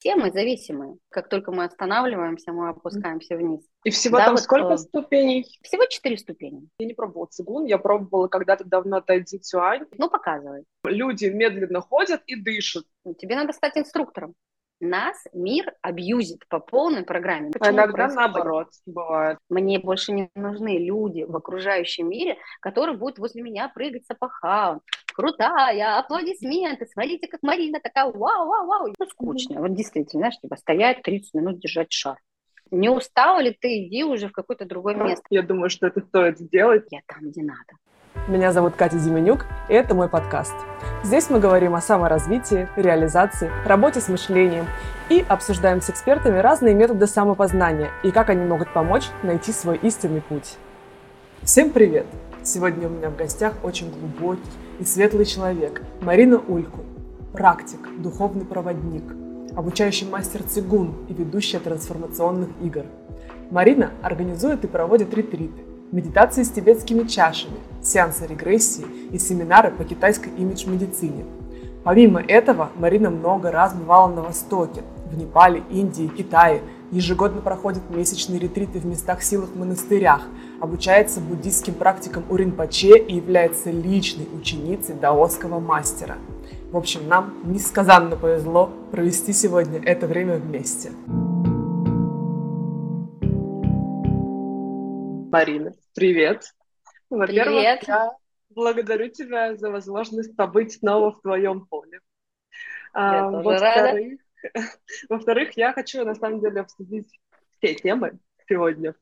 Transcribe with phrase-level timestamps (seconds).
[0.00, 0.96] все мы зависимые.
[1.10, 3.60] Как только мы останавливаемся, мы опускаемся вниз.
[3.84, 5.46] И всего да, там вот, сколько э, ступеней?
[5.62, 6.68] Всего четыре ступени.
[6.78, 9.84] Я не пробовала цигун, я пробовала когда-то давно тайцзи цюань.
[9.98, 10.64] Ну, показывай.
[10.84, 12.84] Люди медленно ходят и дышат.
[13.18, 14.34] Тебе надо стать инструктором
[14.80, 17.50] нас мир абьюзит по полной программе.
[17.50, 19.38] Почему а иногда наоборот бывает.
[19.48, 24.80] Мне больше не нужны люди в окружающем мире, которые будут возле меня прыгать с опахалом.
[25.14, 28.94] Крутая, аплодисменты, смотрите, как Марина такая, вау, вау, вау.
[28.98, 29.60] Ну, скучно.
[29.60, 32.16] Вот действительно, знаешь, типа стоять 30 минут, держать шар.
[32.70, 35.24] Не устала ли ты, иди уже в какое-то другое место.
[35.28, 36.86] Я думаю, что это стоит сделать.
[36.90, 37.74] Я там, где надо.
[38.26, 40.54] Меня зовут Катя Зименюк, и это мой подкаст.
[41.04, 44.66] Здесь мы говорим о саморазвитии, реализации, работе с мышлением
[45.08, 50.22] и обсуждаем с экспертами разные методы самопознания и как они могут помочь найти свой истинный
[50.22, 50.56] путь.
[51.42, 52.06] Всем привет!
[52.42, 54.42] Сегодня у меня в гостях очень глубокий
[54.80, 56.80] и светлый человек Марина Ульку,
[57.32, 59.04] практик, духовный проводник,
[59.56, 62.86] обучающий мастер цигун и ведущая трансформационных игр.
[63.52, 65.62] Марина организует и проводит ретриты,
[65.92, 71.24] медитации с тибетскими чашами, сеансы регрессии и семинары по китайской имидж-медицине.
[71.82, 78.38] Помимо этого, Марина много раз бывала на Востоке, в Непале, Индии, Китае, ежегодно проходит месячные
[78.38, 80.22] ретриты в местах силах монастырях,
[80.60, 86.16] обучается буддийским практикам у Ринпоче и является личной ученицей даосского мастера.
[86.70, 90.90] В общем, нам несказанно повезло провести сегодня это время вместе.
[95.32, 96.44] Марина, привет.
[97.08, 97.82] Во-первых, привет.
[97.88, 98.12] я
[98.50, 102.00] благодарю тебя за возможность побыть снова в твоем поле.
[102.94, 104.20] Я а, во-вторых,
[105.08, 107.08] во-вторых, я хочу на самом деле обсудить
[107.58, 108.18] все темы
[108.48, 108.94] сегодня.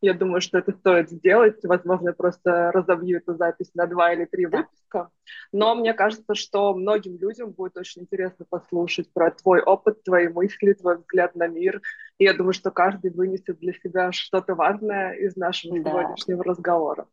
[0.00, 1.62] Я думаю, что это стоит сделать.
[1.64, 5.10] Возможно, я просто разобью эту запись на два или три выпуска.
[5.52, 10.72] Но мне кажется, что многим людям будет очень интересно послушать про твой опыт, твои мысли,
[10.72, 11.80] твой взгляд на мир.
[12.18, 15.90] И я думаю, что каждый вынесет для себя что-то важное из нашего да.
[15.90, 17.06] сегодняшнего разговора.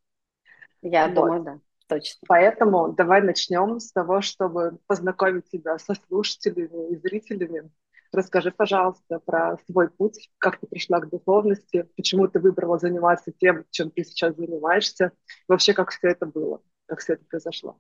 [0.82, 1.16] Я вот.
[1.16, 1.60] думаю, да.
[1.88, 2.20] Точно.
[2.28, 7.70] Поэтому давай начнем с того, чтобы познакомить тебя со слушателями и зрителями
[8.16, 13.66] Расскажи, пожалуйста, про свой путь, как ты пришла к духовности, почему ты выбрала заниматься тем,
[13.72, 15.12] чем ты сейчас занимаешься,
[15.50, 17.78] вообще, как все это было, как все это произошло.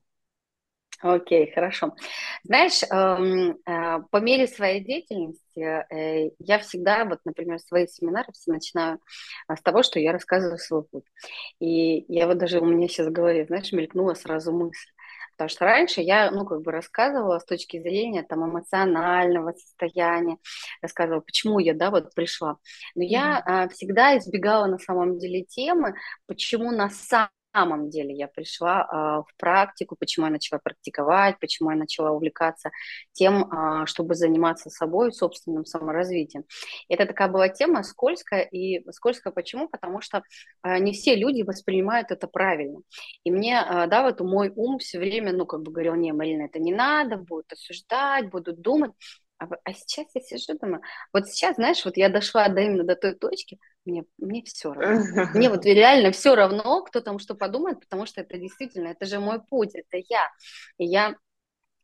[1.01, 1.94] Окей, okay, хорошо.
[2.44, 8.52] Знаешь, эм, э, по мере своей деятельности э, я всегда, вот, например, свои семинары все
[8.52, 9.00] начинаю
[9.47, 11.06] с того, что я рассказываю свой путь.
[11.59, 14.90] И я вот даже у меня сейчас в голове, знаешь, мелькнула сразу мысль.
[15.38, 20.38] Потому что раньше я, ну, как бы рассказывала с точки зрения там эмоционального состояния,
[20.81, 22.57] рассказывала, почему я, да, вот пришла.
[22.96, 23.07] Но mm-hmm.
[23.07, 25.96] я а, всегда избегала на самом деле темы,
[26.28, 31.71] почему на самом самом деле я пришла а, в практику, почему я начала практиковать, почему
[31.71, 32.71] я начала увлекаться
[33.13, 36.43] тем, а, чтобы заниматься собой, собственным саморазвитием.
[36.89, 39.69] Это такая была тема скользкая, и скользкая почему?
[39.69, 40.23] Потому что
[40.61, 42.79] а, не все люди воспринимают это правильно.
[43.23, 46.43] И мне, а, да, вот мой ум все время, ну, как бы говорил, не, Марина,
[46.43, 48.91] это не надо, будут осуждать, будут думать.
[49.38, 50.81] А, а сейчас я сижу, думаю,
[51.13, 55.29] вот сейчас, знаешь, вот я дошла до именно до той точки, мне, мне все равно.
[55.34, 59.19] Мне вот реально все равно, кто там что подумает, потому что это действительно, это же
[59.19, 60.29] мой путь, это я.
[60.78, 61.16] И я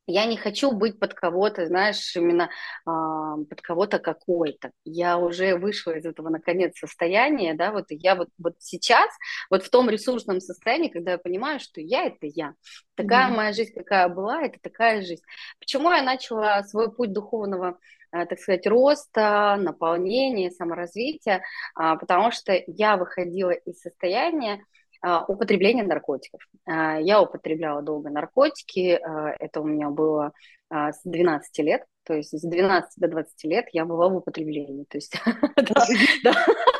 [0.07, 2.49] я не хочу быть под кого-то, знаешь, именно
[2.85, 4.71] а, под кого-то какой-то.
[4.83, 9.09] Я уже вышла из этого, наконец, состояния, да, вот я вот, вот сейчас,
[9.49, 12.53] вот в том ресурсном состоянии, когда я понимаю, что я– это я.
[12.95, 13.35] Такая mm-hmm.
[13.35, 15.23] моя жизнь, какая была, это такая жизнь.
[15.59, 17.77] Почему я начала свой путь духовного
[18.11, 21.43] э, так сказать, роста, наполнения, саморазвития,
[21.75, 24.80] а, потому что я выходила из состояния, а,
[25.27, 26.41] употребление наркотиков.
[26.65, 30.31] А, я употребляла долго наркотики, а, это у меня было
[30.69, 34.85] с 12 лет, то есть с 12 до 20 лет я была в употреблении.
[34.85, 35.13] То есть,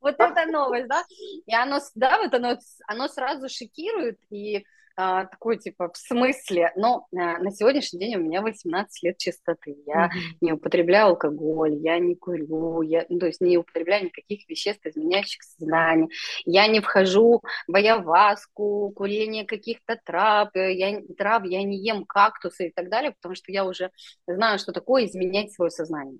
[0.00, 1.04] вот эта новость, да,
[1.46, 4.64] и оно, да, вот оно, оно сразу шокирует, и
[4.96, 6.72] а, такой, типа, в смысле?
[6.76, 9.76] Но а, на сегодняшний день у меня 18 лет чистоты.
[9.86, 10.36] Я mm-hmm.
[10.40, 15.42] не употребляю алкоголь, я не курю, я, ну, то есть не употребляю никаких веществ, изменяющих
[15.42, 16.08] сознание.
[16.44, 22.68] Я не вхожу в аяваску, курение каких-то трав, э, я, трав, я не ем кактусы
[22.68, 23.90] и так далее, потому что я уже
[24.26, 26.18] знаю, что такое изменять свое сознание.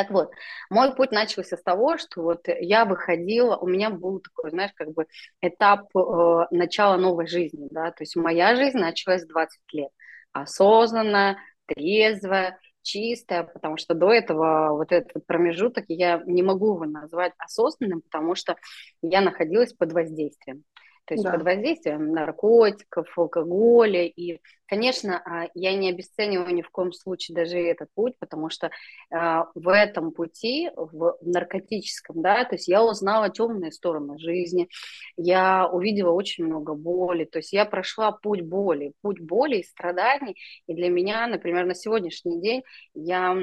[0.00, 0.30] Так вот,
[0.70, 4.94] мой путь начался с того, что вот я выходила, у меня был такой, знаешь, как
[4.94, 5.04] бы
[5.42, 9.90] этап э, начала новой жизни, да, то есть моя жизнь началась 20 лет,
[10.32, 11.36] осознанная,
[11.66, 18.00] трезвая, чистая, потому что до этого вот этот промежуток я не могу его назвать осознанным,
[18.00, 18.56] потому что
[19.02, 20.64] я находилась под воздействием.
[21.10, 21.32] То есть да.
[21.32, 24.04] под воздействием наркотиков, алкоголя.
[24.04, 28.70] И, конечно, а, я не обесцениваю ни в коем случае даже этот путь, потому что
[29.12, 34.68] а, в этом пути, в наркотическом, да, то есть я узнала темные стороны жизни,
[35.16, 40.36] я увидела очень много боли, то есть я прошла путь боли, путь боли и страданий,
[40.68, 42.62] и для меня, например, на сегодняшний день
[42.94, 43.36] я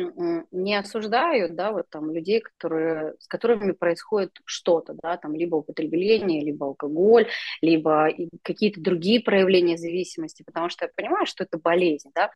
[0.52, 6.46] не осуждаю, да, вот там людей, которые, с которыми происходит что-то, да, там либо употребление,
[6.46, 7.28] либо алкоголь,
[7.62, 8.10] либо
[8.44, 12.32] какие-то другие проявления зависимости, потому что я понимаю, что это болезнь, да,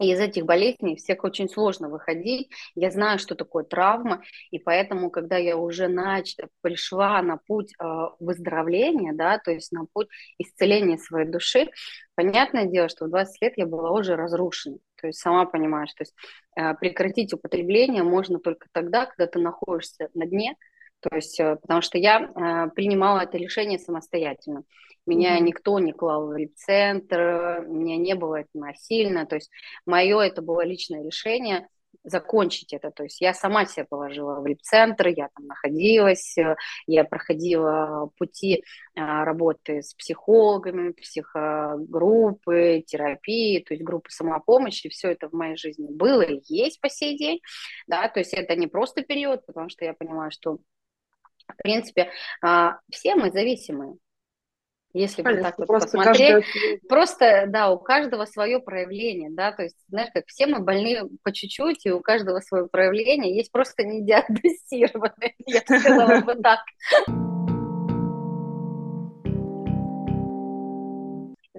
[0.00, 2.50] и из этих болезней всех очень сложно выходить.
[2.76, 6.36] Я знаю, что такое травма, и поэтому, когда я уже нач...
[6.60, 7.84] пришла на путь э,
[8.20, 10.08] выздоровления, да, то есть на путь
[10.38, 11.70] исцеления своей души,
[12.14, 14.78] понятное дело, что в 20 лет я была уже разрушена.
[15.00, 16.14] То есть сама понимаешь, то есть
[16.56, 20.54] э, прекратить употребление можно только тогда, когда ты находишься на дне,
[21.00, 24.64] то есть, э, потому что я э, принимала это решение самостоятельно.
[25.06, 25.42] Меня mm-hmm.
[25.42, 29.26] никто не клал в репцентр, меня не было это насильно.
[29.26, 29.50] То есть,
[29.86, 31.68] мое это было личное решение
[32.04, 32.90] закончить это.
[32.90, 36.56] То есть я сама себя положила в репцентр, я там находилась, э,
[36.86, 38.64] я проходила пути
[38.94, 46.22] работы с психологами, психогруппы, терапии, то есть группы самопомощи, все это в моей жизни было
[46.22, 47.40] и есть по сей день,
[47.86, 50.58] да, то есть это не просто период, потому что я понимаю, что
[51.48, 52.10] в принципе,
[52.42, 53.96] а, все мы зависимые.
[54.94, 56.80] Если бы так вот посмотреть, каждый...
[56.88, 61.30] просто, да, у каждого свое проявление, да, то есть, знаешь, как все мы больны по
[61.30, 66.60] чуть-чуть, и у каждого свое проявление, есть просто не диагностированные, я сказала бы так.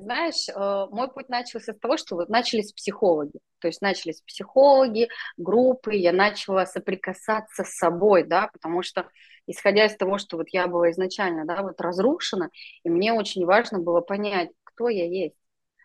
[0.09, 3.39] Знаешь, э, мой путь начался с того, что вот начались психологи.
[3.59, 5.07] То есть начались психологи,
[5.37, 9.07] группы, я начала соприкасаться с собой, да, потому что
[9.45, 12.49] исходя из того, что вот я была изначально, да, вот разрушена,
[12.83, 15.35] и мне очень важно было понять, кто я есть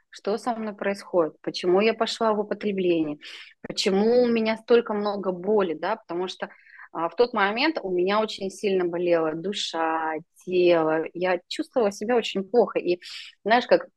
[0.08, 3.18] что со мной происходит, почему я пошла в употребление,
[3.62, 6.50] почему у меня столько много боли, да, потому что
[6.92, 10.14] а, в тот момент у меня очень сильно болела душа,
[10.46, 13.00] тело, я чувствовала себя очень плохо, и
[13.42, 13.88] знаешь, как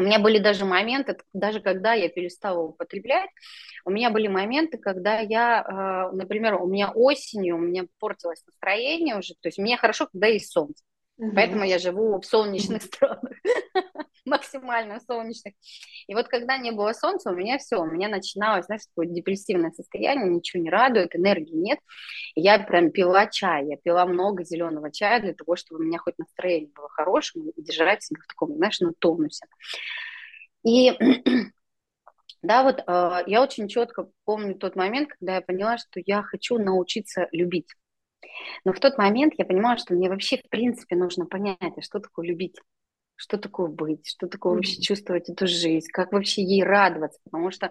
[0.00, 3.28] у меня были даже моменты, даже когда я перестала употреблять,
[3.84, 9.18] у меня были моменты, когда я, э, например, у меня осенью, у меня портилось настроение
[9.18, 10.82] уже, то есть мне хорошо, когда есть солнце.
[11.18, 11.32] Угу.
[11.34, 13.32] Поэтому я живу в солнечных странах,
[14.30, 15.54] максимально солнечных.
[16.06, 19.72] И вот когда не было солнца, у меня все, у меня начиналось, знаешь, такое депрессивное
[19.72, 21.78] состояние, ничего не радует, энергии нет.
[22.34, 25.98] И я прям пила чай, я пила много зеленого чая для того, чтобы у меня
[25.98, 29.46] хоть настроение было хорошим и держать себя в таком, знаешь, на тонусе.
[30.64, 30.92] И
[32.42, 36.58] да, вот э, я очень четко помню тот момент, когда я поняла, что я хочу
[36.58, 37.68] научиться любить.
[38.64, 41.98] Но в тот момент я понимала, что мне вообще в принципе нужно понять, а что
[41.98, 42.56] такое любить,
[43.20, 47.70] что такое быть, что такое вообще чувствовать эту жизнь, как вообще ей радоваться, потому что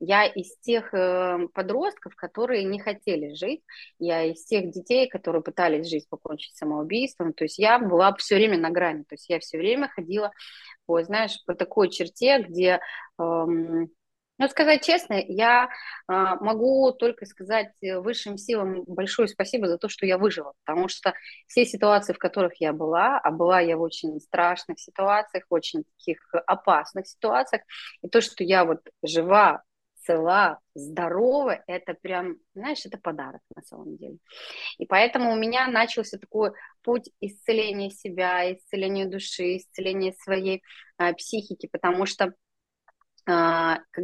[0.00, 3.62] я из тех э, подростков, которые не хотели жить,
[4.00, 8.58] я из тех детей, которые пытались жизнь покончить самоубийством, то есть я была все время
[8.58, 10.32] на грани, то есть я все время ходила
[10.86, 12.80] по, знаешь, по такой черте, где
[13.20, 13.90] эм,
[14.40, 15.68] ну, сказать честно, я э,
[16.08, 21.12] могу только сказать высшим силам большое спасибо за то, что я выжила, потому что
[21.46, 26.18] все ситуации, в которых я была, а была я в очень страшных ситуациях, очень таких
[26.46, 27.62] опасных ситуациях,
[28.00, 29.62] и то, что я вот жива,
[30.06, 34.16] цела, здорова, это прям, знаешь, это подарок на самом деле.
[34.78, 40.62] И поэтому у меня начался такой путь исцеления себя, исцеления души, исцеления своей
[40.98, 42.32] э, психики, потому что а,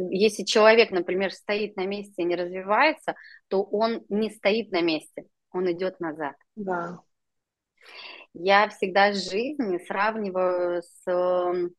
[0.09, 3.15] если человек, например, стоит на месте и не развивается,
[3.47, 6.35] то он не стоит на месте, он идет назад.
[6.55, 6.99] Да.
[8.33, 11.71] Я всегда жизнь сравниваю с эм,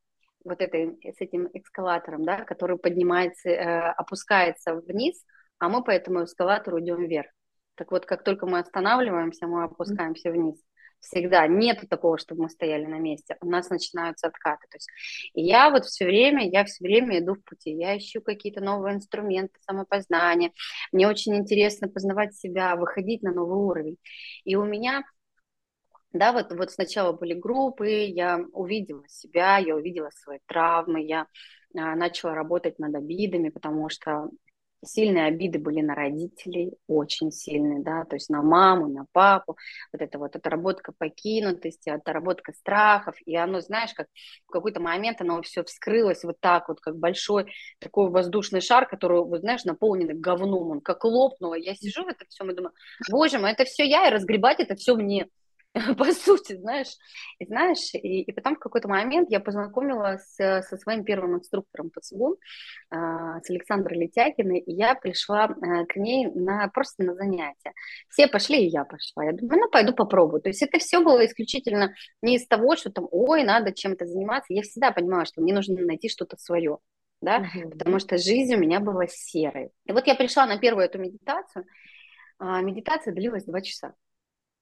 [0.45, 5.23] вот этой, с этим эскалатором, да, который поднимается, э, опускается вниз,
[5.59, 7.31] а мы по этому эскалатору идем вверх.
[7.75, 10.57] Так вот, как только мы останавливаемся, мы опускаемся вниз
[11.01, 11.47] всегда.
[11.47, 13.37] Нету такого, чтобы мы стояли на месте.
[13.41, 14.67] У нас начинаются откаты.
[14.71, 14.89] То есть,
[15.35, 17.71] я вот все время, я все время иду в пути.
[17.71, 20.53] Я ищу какие-то новые инструменты самопознания.
[20.93, 23.99] Мне очень интересно познавать себя, выходить на новый уровень.
[24.45, 25.05] И у меня
[26.13, 31.27] да, вот, вот сначала были группы, я увидела себя, я увидела свои травмы, я
[31.77, 34.31] а, начала работать над обидами, потому что
[34.85, 39.57] сильные обиды были на родителей, очень сильные, да, то есть на маму, на папу,
[39.93, 44.07] вот это вот отработка покинутости, отработка страхов, и оно, знаешь, как
[44.47, 49.25] в какой-то момент оно все вскрылось вот так вот, как большой такой воздушный шар, который,
[49.25, 52.73] вот знаешь, наполнен говном, он как лопнуло, я сижу в этом всем и думаю,
[53.11, 55.29] боже мой, это все я, и разгребать это все мне,
[55.99, 56.97] по сути, знаешь.
[57.39, 62.01] И знаешь, и, и потом в какой-то момент я познакомилась со своим первым инструктором по
[62.01, 62.39] ЦИГУ,
[62.91, 67.73] а, с Александрой Летягиной, и я пришла э, к ней на, просто на занятия.
[68.09, 69.25] Все пошли, и я пошла.
[69.25, 70.41] Я думаю, ну, пойду попробую.
[70.41, 74.53] То есть это все было исключительно не из того, что там, ой, надо чем-то заниматься.
[74.53, 76.79] Я всегда понимала, что мне нужно найти что-то свое
[77.21, 77.71] да, угу.
[77.71, 79.71] потому что жизнь у меня была серой.
[79.87, 81.65] И вот я пришла на первую эту медитацию,
[82.39, 83.95] а медитация длилась два часа.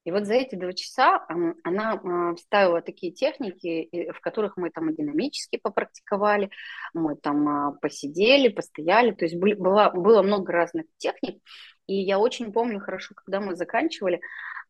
[0.07, 1.25] И вот за эти два часа
[1.65, 6.49] она а, вставила такие техники, в которых мы там и динамически попрактиковали,
[6.93, 11.43] мы там а, посидели, постояли, то есть было, было много разных техник.
[11.87, 14.21] И я очень помню хорошо, когда мы заканчивали,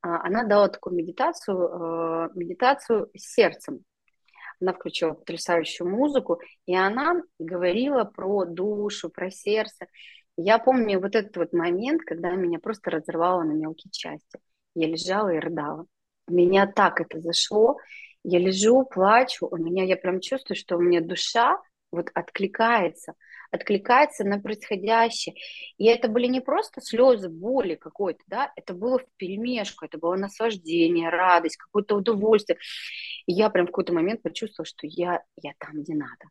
[0.02, 3.82] а, она дала такую медитацию, медитацию с сердцем.
[4.60, 9.86] Она включила потрясающую музыку, и она говорила про душу, про сердце.
[10.36, 14.40] Я помню вот этот вот момент, когда меня просто разрывало на мелкие части
[14.80, 15.86] я лежала и рыдала.
[16.28, 17.78] Меня так это зашло,
[18.24, 21.58] я лежу, плачу, у меня, я прям чувствую, что у меня душа
[21.92, 23.14] вот откликается,
[23.52, 25.36] откликается на происходящее.
[25.78, 30.16] И это были не просто слезы боли какой-то, да, это было в перемешку, это было
[30.16, 32.60] наслаждение, радость, какое-то удовольствие.
[33.26, 36.26] И я прям в какой-то момент почувствовала, что я, я там, где надо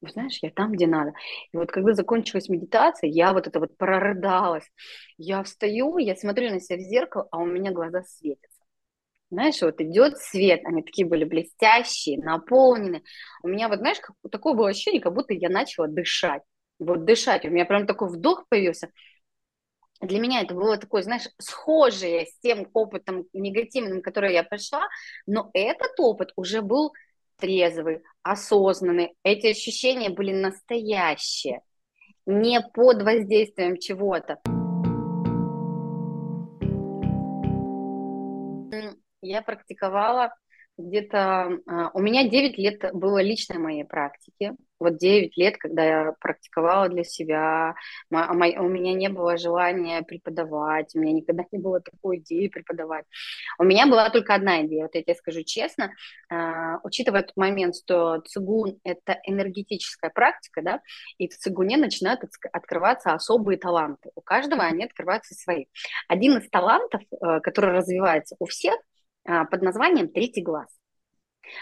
[0.00, 1.12] знаешь, я там, где надо.
[1.52, 4.68] И вот когда закончилась медитация, я вот это вот прорыдалась.
[5.16, 8.60] Я встаю, я смотрю на себя в зеркало, а у меня глаза светятся.
[9.30, 13.02] Знаешь, вот идет свет, они такие были блестящие, наполнены.
[13.42, 16.42] У меня вот, знаешь, как, такое было ощущение, как будто я начала дышать.
[16.78, 17.44] Вот дышать.
[17.44, 18.90] У меня прям такой вдох появился.
[20.00, 24.86] Для меня это было такое, знаешь, схожее с тем опытом негативным, который я прошла,
[25.26, 26.92] но этот опыт уже был
[27.38, 29.14] трезвый, осознанный.
[29.22, 31.62] Эти ощущения были настоящие,
[32.26, 34.40] не под воздействием чего-то.
[39.22, 40.34] Я практиковала
[40.78, 41.60] где-то...
[41.66, 44.52] А, у меня 9 лет было личной моей практики.
[44.78, 47.74] Вот 9 лет, когда я практиковала для себя,
[48.10, 53.04] у меня не было желания преподавать, у меня никогда не было такой идеи преподавать.
[53.58, 55.92] У меня была только одна идея, вот я тебе скажу честно,
[56.28, 60.80] а, учитывая тот момент, что цигун– это энергетическая практика, да,
[61.18, 62.20] и в цигуне начинают
[62.52, 64.10] открываться особые таланты.
[64.14, 65.66] У каждого они открываются свои.
[66.08, 68.74] Один из талантов, э, который развивается у всех–
[69.26, 70.68] а, под названием «Третий глаз».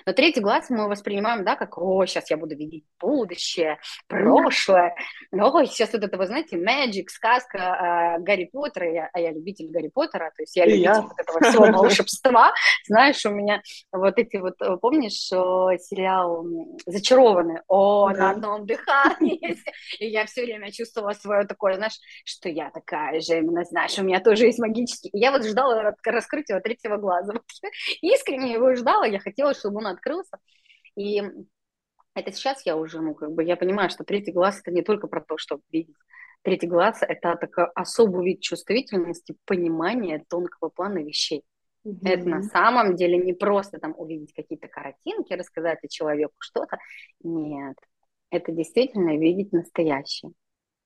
[0.07, 4.95] Но третий глаз мы воспринимаем, да, как, о, сейчас я буду видеть будущее, прошлое.
[5.33, 9.71] Ой, сейчас вот это, вы знаете, magic, сказка э, Гарри Поттера, я, а я любитель
[9.71, 11.01] Гарри Поттера, то есть я любитель я.
[11.03, 12.53] вот этого всего волшебства.
[12.87, 13.63] Знаешь, у меня
[13.93, 16.47] вот эти вот, э, помнишь, сериал
[16.87, 17.61] «Зачарованный»?
[17.69, 18.19] О, да.
[18.19, 19.57] на одном дыхании.
[19.99, 24.03] И я все время чувствовала свое такое, знаешь, что я такая же, именно, знаешь, у
[24.03, 25.09] меня тоже есть магический.
[25.09, 27.35] И я вот ждала раскрытия третьего глаза.
[28.01, 30.39] Искренне его ждала, я хотела, чтобы он открылся.
[30.97, 31.23] И
[32.15, 35.09] это сейчас я уже, ну, как бы, я понимаю, что третий глаз это не только
[35.09, 35.97] про то, чтобы видеть.
[36.43, 41.43] Третий глаз это такой особый вид чувствительности, понимания тонкого плана вещей.
[41.87, 41.99] Mm-hmm.
[42.03, 46.79] Это на самом деле не просто там увидеть какие-то картинки, рассказать о человеку что-то.
[47.23, 47.77] Нет,
[48.31, 50.33] это действительно видеть настоящее.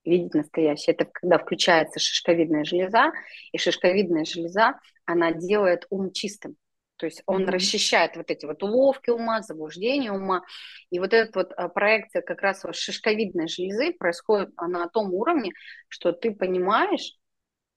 [0.05, 0.95] Видеть настоящее.
[0.95, 3.13] Это когда включается шишковидная железа,
[3.53, 6.57] и шишковидная железа, она делает ум чистым.
[6.99, 7.51] То есть он mm-hmm.
[7.51, 10.43] расчищает вот эти вот уловки ума, заблуждения ума.
[10.91, 15.53] И вот эта вот а, проекция как раз вот шишковидной железы происходит на том уровне,
[15.89, 17.15] что ты понимаешь,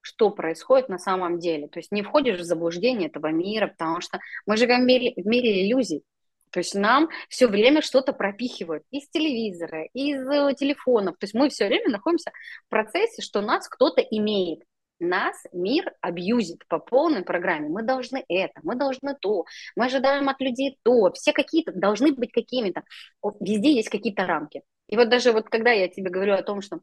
[0.02, 1.68] что происходит на самом деле.
[1.68, 5.26] То есть не входишь в заблуждение этого мира, потому что мы живем в мире, в
[5.26, 6.04] мире иллюзий.
[6.52, 11.18] То есть нам все время что-то пропихивают из телевизора, из э, телефонов.
[11.18, 12.32] То есть мы все время находимся
[12.66, 14.64] в процессе, что нас кто-то имеет
[15.02, 17.70] нас мир абьюзит по полной программе.
[17.70, 21.12] Мы должны это, мы должны то, мы ожидаем от людей то.
[21.12, 22.84] Все какие-то должны быть какими-то.
[23.40, 24.62] Везде есть какие-то рамки.
[24.88, 26.82] И вот даже вот когда я тебе говорю о том, что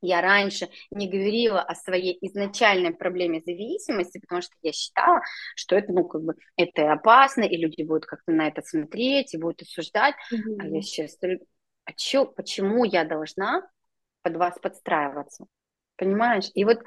[0.00, 5.22] я раньше не говорила о своей изначальной проблеме зависимости, потому что я считала,
[5.56, 9.38] что это, ну, как бы, это опасно, и люди будут как-то на это смотреть и
[9.38, 10.14] будут осуждать.
[10.32, 10.56] Mm-hmm.
[10.60, 11.18] А я сейчас,
[11.84, 13.68] а чё, почему я должна
[14.22, 15.46] под вас подстраиваться?
[15.96, 16.48] Понимаешь?
[16.54, 16.78] И вот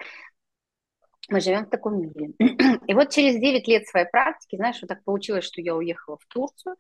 [1.32, 2.32] мы живем в таком мире.
[2.88, 6.26] И вот через 9 лет своей практики, знаешь, вот так получилось, что я уехала в
[6.28, 6.76] Турцию.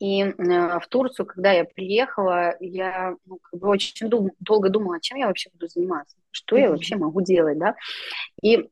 [0.00, 0.34] И э,
[0.80, 5.28] в Турцию, когда я приехала, я ну, как бы очень дум- долго думала, чем я
[5.28, 7.76] вообще буду заниматься, что я вообще могу делать, да.
[8.42, 8.68] И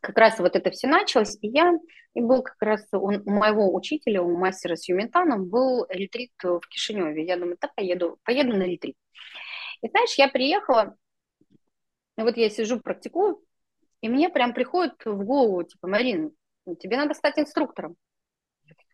[0.00, 1.74] как раз вот это все началось, и я,
[2.14, 6.60] и был как раз у, у моего учителя, у мастера с Юментаном, был ретрит в
[6.70, 7.26] Кишиневе.
[7.26, 8.96] Я думаю, да, поеду, поеду на ретрит.
[9.82, 10.96] И знаешь, я приехала,
[12.16, 13.40] и вот я сижу, практикую,
[14.00, 16.32] и мне прям приходит в голову, типа, Марин,
[16.80, 17.96] тебе надо стать инструктором.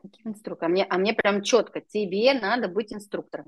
[0.00, 0.72] Каким инструктором?
[0.72, 3.46] А мне, а мне прям четко, тебе надо быть инструктором.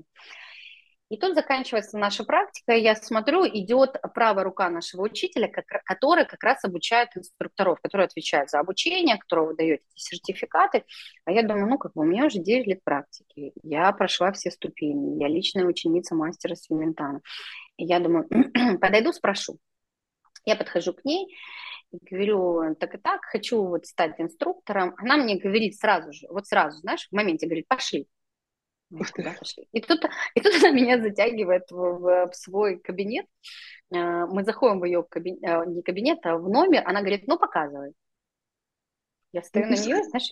[1.09, 5.49] И тут заканчивается наша практика, я смотрю, идет правая рука нашего учителя,
[5.85, 10.83] который как раз обучает инструкторов, который отвечает за обучение, которого выдает эти сертификаты.
[11.23, 14.51] А я думаю, ну, как бы у меня уже 9 лет практики, я прошла все
[14.51, 17.21] ступени, я личная ученица мастера Свиментана.
[17.77, 18.27] И я думаю,
[18.81, 19.59] подойду, спрошу.
[20.47, 21.27] Я подхожу к ней,
[21.91, 24.95] и говорю, так и так, хочу вот стать инструктором.
[24.97, 28.07] Она мне говорит сразу же, вот сразу, знаешь, в моменте говорит, пошли.
[29.73, 33.25] И тут, и тут она меня затягивает в, в, в свой кабинет.
[33.93, 36.83] Э, мы заходим в ее кабинет, э, не кабинет, а в номер.
[36.85, 37.91] Она говорит, ну, показывай.
[39.33, 40.29] Я стою на нее, знаешь,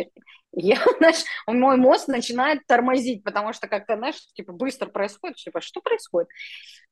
[0.54, 5.82] я, знаешь, мой мозг начинает тормозить, потому что как-то, знаешь, типа быстро происходит, типа, что
[5.82, 6.30] происходит?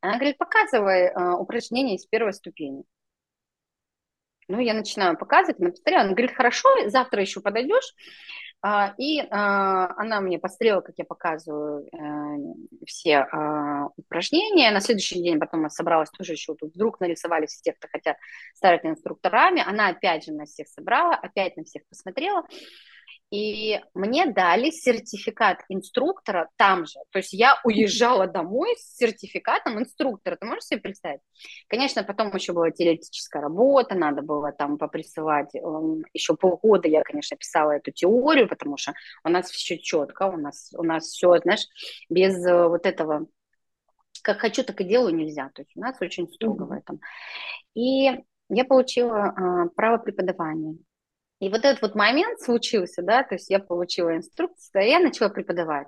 [0.01, 2.83] Она говорит, показывай э, упражнение из первой ступени.
[4.47, 7.93] Ну, я начинаю показывать, она повторяю, она говорит, хорошо, завтра еще подойдешь,
[8.65, 14.71] а, и а, она мне посмотрела, как я показываю э, все а, упражнения.
[14.71, 16.73] На следующий день потом я собралась тоже еще тут.
[16.73, 18.15] Вдруг нарисовали все кто хотят
[18.53, 19.61] стать инструкторами.
[19.67, 22.45] Она опять же на всех собрала, опять на всех посмотрела.
[23.33, 26.99] И мне дали сертификат инструктора там же.
[27.09, 30.35] То есть я уезжала домой с сертификатом инструктора.
[30.35, 31.21] Ты можешь себе представить?
[31.67, 35.55] Конечно, потом еще была теоретическая работа, надо было там поприсылать.
[35.55, 40.37] Эм, еще полгода я, конечно, писала эту теорию, потому что у нас все четко, у
[40.37, 41.65] нас, у нас все, знаешь,
[42.11, 43.25] без э, вот этого
[44.21, 45.49] как хочу, так и делаю нельзя.
[45.55, 46.67] То есть у нас очень строго mm-hmm.
[46.67, 47.01] в этом.
[47.73, 48.11] И
[48.49, 50.77] я получила а, право преподавания.
[51.43, 55.27] И вот этот вот момент случился, да, то есть я получила инструкцию, и я начала
[55.27, 55.87] преподавать.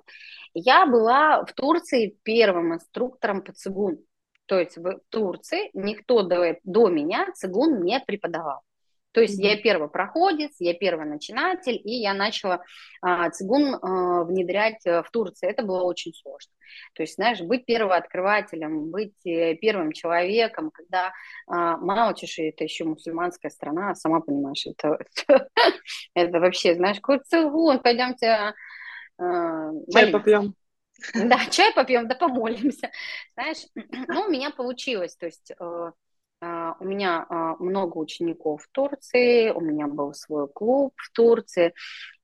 [0.54, 4.00] Я была в Турции первым инструктором по цигун.
[4.48, 8.64] То есть в Турции никто до, до меня цигун не преподавал.
[9.16, 12.62] То есть я первопроходец, я первый начинатель, и я начала
[13.02, 15.48] а, цигун а, внедрять э, в Турции.
[15.48, 16.52] Это было очень сложно.
[16.96, 21.14] То есть, знаешь, быть первооткрывателем, быть э, первым человеком, когда
[21.48, 25.00] а, чеши, это еще мусульманская страна, сама понимаешь, это,
[26.14, 28.54] это, вообще, знаешь, какой цигун, пойдемте
[29.18, 30.56] а, Чай попьем.
[31.14, 32.92] Да, чай попьем, да помолимся.
[33.36, 33.66] Знаешь,
[34.10, 35.92] ну, у меня получилось, то есть э,
[36.80, 41.74] у меня а, много учеников в Турции, у меня был свой клуб в Турции,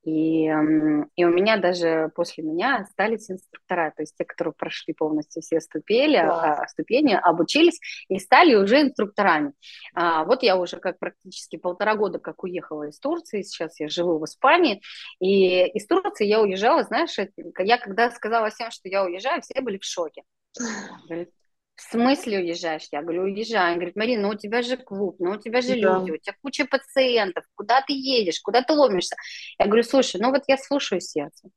[0.03, 5.43] и, и у меня даже после меня остались инструктора, то есть те, которые прошли полностью
[5.43, 6.65] все ступени, да.
[6.67, 7.79] ступени обучились
[8.09, 9.53] и стали уже инструкторами.
[9.93, 14.17] А, вот я уже как практически полтора года как уехала из Турции, сейчас я живу
[14.17, 14.81] в Испании,
[15.19, 17.15] и из Турции я уезжала, знаешь,
[17.59, 20.23] я когда сказала всем, что я уезжаю, все были в шоке.
[21.81, 22.87] В смысле уезжаешь?
[22.91, 23.73] Я говорю, уезжаю.
[23.73, 25.75] Он говорит, Марина, ну у тебя же клуб, ну у тебя же да.
[25.75, 29.15] люди, у тебя куча пациентов, куда ты едешь, куда ты ломишься?
[29.57, 31.49] Я говорю, слушай, ну вот я слушаю сердце.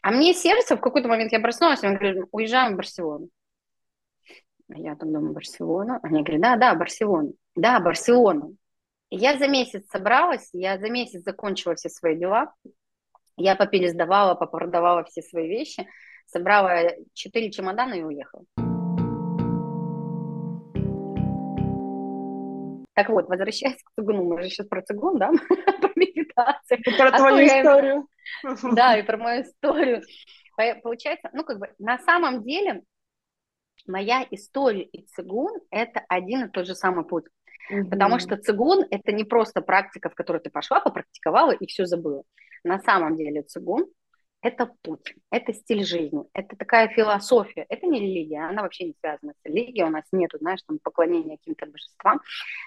[0.00, 3.30] А мне сердце, в какой-то момент я проснулась, он говорит, уезжаем в Барселону.
[4.68, 5.98] Я там думаю, Барселона.
[6.04, 7.32] Они говорят, да, да, Барселона.
[7.56, 8.52] Да, Барселона.
[9.10, 12.54] Я за месяц собралась, я за месяц закончила все свои дела.
[13.36, 15.88] Я попересдавала, попродавала все свои вещи,
[16.26, 18.44] собрала четыре чемодана и уехала.
[22.98, 25.30] Так вот, возвращаясь к цигуну, мы же сейчас про цигун, да,
[25.80, 26.80] про медитацию.
[26.80, 28.08] И про а твою историю.
[28.74, 30.02] Да, и про мою историю.
[30.82, 32.82] Получается, ну, как бы, на самом деле,
[33.86, 37.26] моя история и цигун– это один и тот же самый путь.
[37.70, 37.88] Угу.
[37.88, 42.24] Потому что цигун– это не просто практика, в которой ты пошла, попрактиковала и все забыла.
[42.64, 43.86] На самом деле цигун
[44.40, 49.32] это путь, это стиль жизни, это такая философия, это не религия, она вообще не связана
[49.32, 52.20] с религией, у нас нету, знаешь, там поклонения каким-то божествам.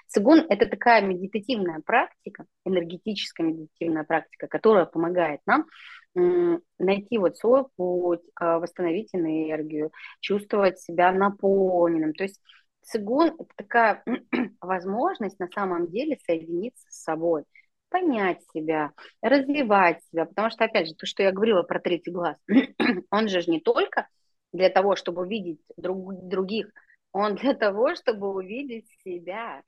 [0.06, 5.66] Цигун– это такая медитативная практика, энергетическая медитативная практика, которая помогает нам
[6.14, 12.12] найти вот свой путь, а, восстановить энергию, чувствовать себя наполненным.
[12.12, 12.38] То есть
[12.82, 14.04] цигун– это такая
[14.60, 17.44] возможность на самом деле соединиться с собой–
[17.92, 22.36] понять себя, развивать себя, потому что, опять же, то, что я говорила про третий глаз,
[23.10, 24.08] он же не только
[24.52, 26.70] для того, чтобы увидеть друг, других,
[27.12, 29.62] он для того, чтобы увидеть себя.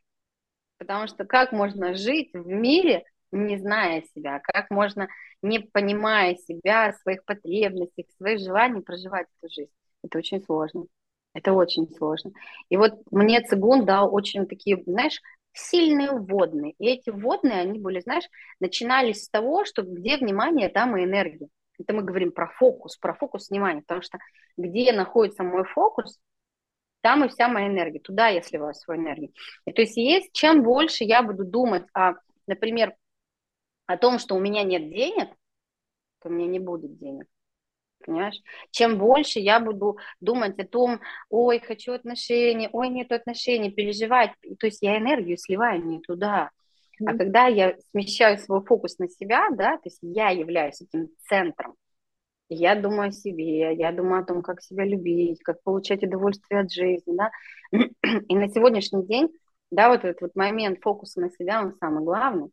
[0.79, 5.09] Потому что как можно жить в мире, не зная себя, как можно,
[5.43, 9.73] не понимая себя, своих потребностей, своих желаний, проживать эту жизнь.
[10.03, 10.87] Это очень сложно.
[11.35, 12.31] Это очень сложно.
[12.69, 15.21] И вот мне цигун дал очень такие, знаешь,
[15.55, 16.75] сильные вводные.
[16.79, 18.29] И эти вводные, они были, знаешь,
[18.61, 21.49] начинались с того, что где внимание, там и энергия.
[21.79, 24.19] Это мы говорим про фокус, про фокус внимания, потому что
[24.57, 26.19] где находится мой фокус,
[27.01, 28.01] там и вся моя энергия.
[28.01, 29.33] Туда я сливаю свою энергию.
[29.65, 32.15] То есть есть, чем больше я буду думать о,
[32.47, 32.95] например,
[33.87, 35.29] о том, что у меня нет денег,
[36.21, 37.27] то у меня не будет денег.
[38.05, 38.41] Понимаешь?
[38.71, 44.67] Чем больше я буду думать о том, ой, хочу отношений, ой, нет отношений, переживать, то
[44.67, 46.51] есть я энергию сливаю не туда.
[47.01, 47.11] Mm-hmm.
[47.11, 51.75] А когда я смещаю свой фокус на себя, да, то есть я являюсь этим центром,
[52.49, 56.71] я думаю о себе, я думаю о том, как себя любить, как получать удовольствие от
[56.71, 57.31] жизни, да.
[58.29, 59.31] И на сегодняшний день,
[59.71, 62.51] да, вот этот вот момент фокуса на себя, он самый главный,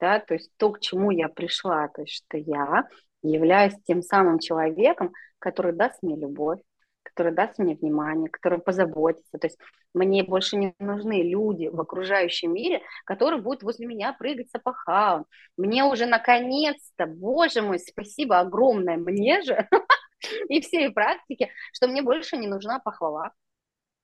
[0.00, 2.88] да, то есть то, к чему я пришла, то есть что я
[3.22, 6.60] являюсь тем самым человеком, который даст мне любовь,
[7.02, 9.38] который даст мне внимание, который позаботится.
[9.38, 9.58] То есть
[9.94, 15.26] мне больше не нужны люди в окружающем мире, которые будут возле меня прыгать с опахалом.
[15.56, 19.68] Мне уже наконец-то, боже мой, спасибо огромное мне же
[20.48, 23.32] и всей практике, что мне больше не нужна похвала.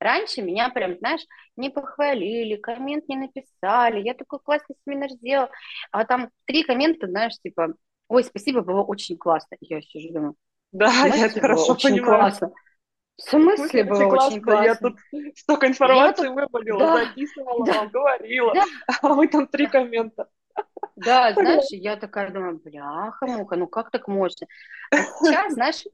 [0.00, 1.20] Раньше меня прям, знаешь,
[1.56, 5.48] не похвалили, коммент не написали, я такой классный семинар сделал,
[5.92, 7.74] а там три коммента, знаешь, типа,
[8.12, 9.56] ой, спасибо, было очень классно.
[9.60, 10.34] Я сижу, думаю,
[10.70, 12.20] да, я это хорошо очень понимаю.
[12.20, 12.52] Классно.
[13.16, 14.64] В смысле было классно, очень классно?
[14.64, 14.98] Я тут
[15.36, 18.64] столько информации я вывалила, да, записывала да, вам, говорила, да.
[19.02, 20.28] а вы там три коммента.
[20.96, 24.46] Да, знаешь, я такая думаю, бляха-муха, ну как так можно?
[24.90, 25.84] А сейчас, знаешь,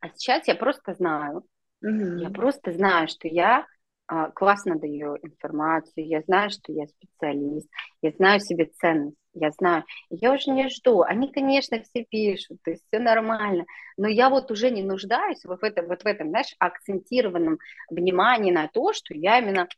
[0.00, 1.44] а сейчас я просто знаю,
[1.82, 3.66] я просто знаю, что я
[4.06, 7.68] а, классно даю информацию, я знаю, что я специалист,
[8.02, 11.02] я знаю себе ценность, я знаю, я уже не жду.
[11.02, 13.64] Они, конечно, все пишут, то есть все нормально,
[13.96, 17.58] но я вот уже не нуждаюсь вот в этом, вот в этом, знаешь, акцентированном
[17.90, 19.68] внимании на то, что я именно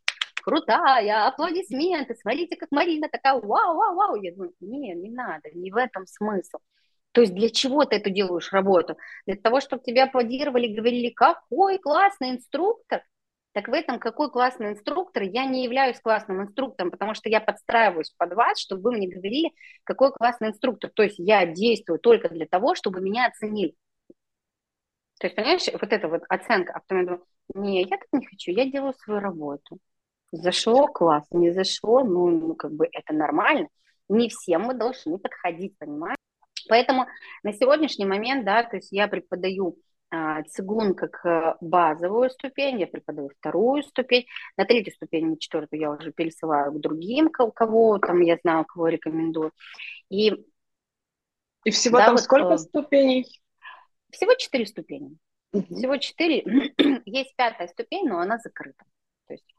[0.42, 4.14] крутая, аплодисменты, смотрите, как Марина такая, вау, вау, вау.
[4.16, 6.58] Я думаю, не, не надо, не в этом смысл.
[7.12, 8.96] То есть для чего ты эту делаешь работу?
[9.26, 13.02] Для того, чтобы тебя аплодировали, говорили, какой классный инструктор,
[13.52, 18.10] так в этом какой классный инструктор, я не являюсь классным инструктором, потому что я подстраиваюсь
[18.16, 19.50] под вас, чтобы вы мне говорили,
[19.84, 20.90] какой классный инструктор.
[20.90, 23.74] То есть я действую только для того, чтобы меня оценили.
[25.20, 28.26] То есть, понимаешь, вот эта вот оценка, а потом я думаю, не, я так не
[28.26, 29.78] хочу, я делаю свою работу.
[30.32, 33.68] Зашло, класс, не зашло, ну, ну, как бы это нормально.
[34.08, 36.16] Не всем мы должны подходить, понимаешь?
[36.68, 37.06] Поэтому
[37.42, 39.76] на сегодняшний момент, да, то есть я преподаю
[40.48, 46.12] цигун как базовую ступень, я преподаю вторую ступень, на третью ступень, на четвертую я уже
[46.12, 49.52] пересылаю к другим, кого там я знаю, кого рекомендую.
[50.10, 50.32] И,
[51.64, 53.42] и всего да, там вот, сколько э, ступеней?
[54.10, 55.16] Всего четыре ступени.
[55.52, 55.74] Угу.
[55.74, 56.72] Всего четыре.
[57.06, 58.84] Есть пятая ступень, но она закрыта.
[59.26, 59.54] То есть...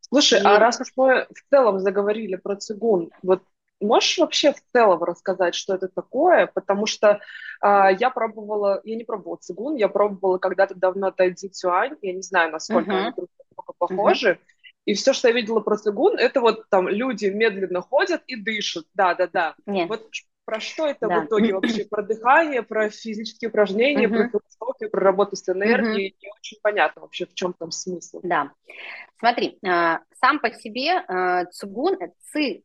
[0.00, 0.56] Слушай, а и...
[0.56, 3.42] а раз уж мы в целом заговорили про цигун, вот
[3.82, 6.46] Можешь вообще в целом рассказать, что это такое?
[6.46, 7.20] Потому что
[7.62, 12.22] э, я пробовала, я не пробовала цигун, я пробовала когда-то давно тайцзи цюань, я не
[12.22, 12.98] знаю, насколько uh-huh.
[12.98, 14.30] они друг друга похожи.
[14.30, 14.38] Uh-huh.
[14.84, 18.84] И все, что я видела про цигун, это вот там люди медленно ходят и дышат.
[18.94, 19.54] Да, да, да.
[19.66, 19.88] Нет.
[19.88, 20.08] Вот
[20.44, 21.20] про что это да.
[21.20, 21.84] в итоге вообще?
[21.84, 24.28] Про дыхание, про физические упражнения, uh-huh.
[24.30, 26.10] про философию, про работу с энергией.
[26.10, 26.16] Uh-huh.
[26.22, 28.20] Не очень понятно вообще, в чем там смысл.
[28.22, 28.50] Да.
[29.18, 31.96] Смотри, а, сам по себе а, цигун,
[32.32, 32.64] ци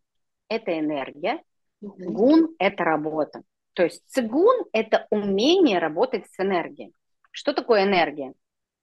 [0.50, 1.42] это энергия,
[1.82, 3.44] гун– это работа.
[3.74, 6.94] То есть цигун– это умение работать с энергией.
[7.32, 8.34] Что такое энергия?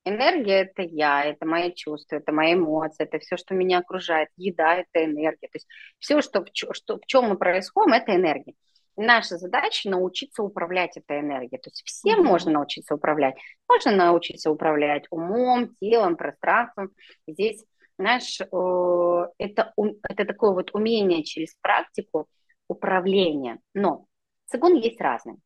[0.05, 4.29] Энергия– это я, это мои чувства, это мои эмоции, это все, что меня окружает.
[4.37, 5.49] Еда– это энергия.
[5.49, 5.67] То есть
[5.99, 8.55] все, что что, в чем мы происходим, это энергия.
[8.97, 11.61] наша задача научиться управлять этой энергией.
[11.61, 12.29] То есть всем mm-hmm.
[12.29, 13.37] можно научиться управлять.
[13.69, 16.91] Можно научиться управлять умом, телом, пространством.
[17.27, 17.65] Здесь
[17.99, 19.73] знаешь, это,
[20.09, 22.29] это такое вот умение через практику
[22.69, 23.61] управления.
[23.73, 24.07] Но
[24.47, 25.37] цигун есть разный.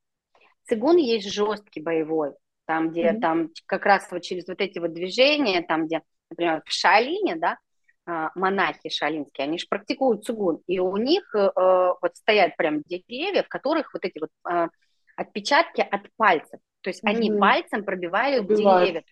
[0.64, 2.34] Цигун есть жесткий боевой,
[2.66, 3.20] там, где mm-hmm.
[3.20, 7.58] там как раз вот через вот эти вот движения, там, где, например, в Шаолине, да,
[8.10, 13.42] а, монахи шалинские, они же практикуют цигун, и у них э, вот стоят прям деревья,
[13.42, 14.68] в которых вот эти вот э,
[15.14, 17.10] отпечатки от пальцев, то есть mm-hmm.
[17.10, 18.82] они пальцем пробивают Убивают.
[18.82, 19.04] деревья,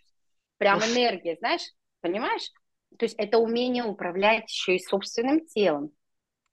[0.57, 1.61] прям энергия, знаешь,
[2.01, 2.51] понимаешь?
[2.99, 5.91] То есть это умение управлять еще и собственным телом.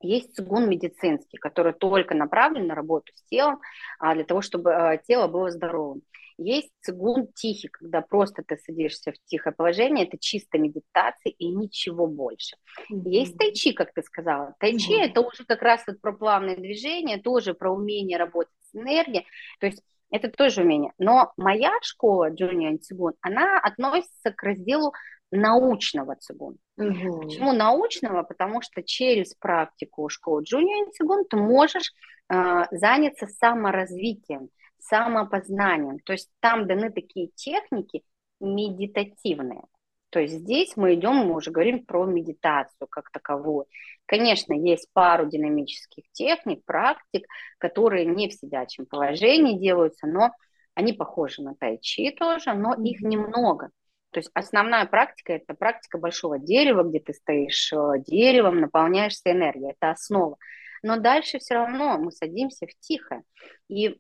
[0.02, 3.62] Есть цигун медицинский, который только направлен на работу с телом,
[4.00, 6.02] а для того, чтобы а, тело было здоровым.
[6.38, 12.08] Есть цигун тихий, когда просто ты садишься в тихое положение, это чисто медитация и ничего
[12.08, 12.58] больше.
[12.92, 13.10] Mm-hmm.
[13.10, 14.56] Есть тайчи, как ты сказала.
[14.60, 15.12] Тайчи mm-hmm.
[15.12, 19.26] это уже как раз вот про плавное движение, тоже про умение работать с энергией.
[19.60, 20.92] То есть это тоже умение.
[20.98, 24.94] Но моя школа Чжун Юань Цигун, она относится к разделу
[25.34, 26.58] научного цигун.
[26.78, 27.22] Угу.
[27.22, 28.24] Почему научного?
[28.24, 31.92] Потому что через практику школы Чжун Юань цигун ты можешь
[32.30, 36.00] э, заняться саморазвитием, самопознанием.
[36.00, 38.04] То есть там даны такие техники
[38.40, 39.64] медитативные.
[40.10, 43.66] То есть здесь мы идем, мы уже говорим про медитацию как таковую.
[44.06, 47.26] Конечно, есть пару динамических техник, практик,
[47.58, 50.30] которые не в сидячем положении делаются, но
[50.76, 53.72] они похожи на тайчи тоже, но их немного.
[54.14, 59.72] То есть основная практика– это практика большого дерева, где ты стоишь э, деревом, наполняешься энергией.
[59.72, 60.38] Это основа.
[60.84, 63.24] Но дальше все равно мы садимся в тихое.
[63.68, 64.00] И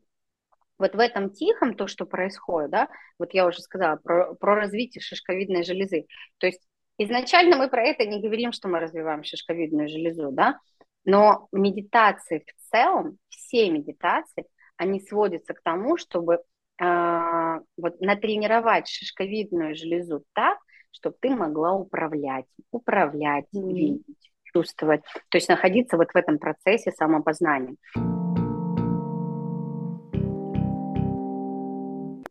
[0.77, 5.01] вот в этом тихом то, что происходит, да, вот я уже сказала про, про развитие
[5.01, 6.05] шишковидной железы.
[6.37, 6.61] То есть
[6.97, 10.59] изначально мы про это не говорим, что мы развиваем шишковидную железу, да,
[11.05, 14.45] но медитации в целом, все медитации,
[14.77, 16.39] они сводятся к тому, чтобы
[16.81, 20.57] э, вот натренировать шишковидную железу так,
[20.91, 23.73] чтобы ты могла управлять, управлять, mm-hmm.
[23.73, 27.75] видеть, чувствовать, то есть находиться вот в этом процессе самопознания.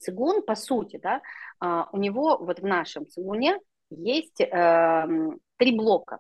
[0.02, 1.22] цигун, по сути, да,
[1.61, 3.59] а, у него вот в нашем цигуне
[3.90, 5.07] есть э,
[5.59, 6.18] три блока.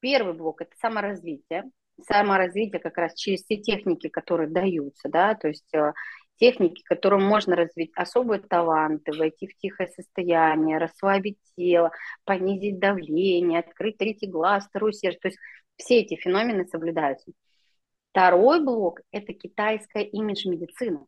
[0.00, 1.64] Первый блок– это саморазвитие.
[2.00, 5.92] Саморазвитие как раз через те техники, которые даются, да, то есть э,
[6.36, 11.90] техники, которым можно развить особые таланты, войти в тихое состояние, расслабить тело,
[12.24, 15.20] понизить давление, открыть третий глаз, второй сердце.
[15.20, 15.38] То есть
[15.76, 17.32] все эти феномены соблюдаются.
[18.10, 21.06] Второй блок– это китайская имидж-медицина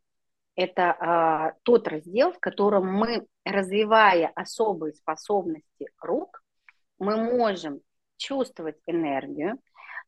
[0.56, 6.42] это а, тот раздел, в котором мы, развивая особые способности рук,
[6.98, 7.80] мы можем
[8.16, 9.58] чувствовать энергию,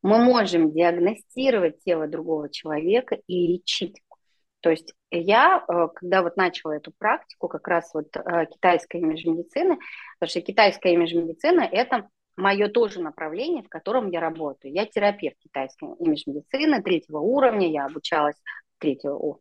[0.00, 4.00] мы можем диагностировать тело другого человека и лечить.
[4.60, 9.78] То есть я, э, когда вот начала эту практику, как раз вот э, китайской имидж-медицины,
[10.18, 14.72] потому что китайская имидж-медицина– это мое тоже направление, в котором я работаю.
[14.72, 18.36] Я терапевт китайской имидж-медицины третьего уровня, я обучалась
[18.78, 19.40] третьего, о,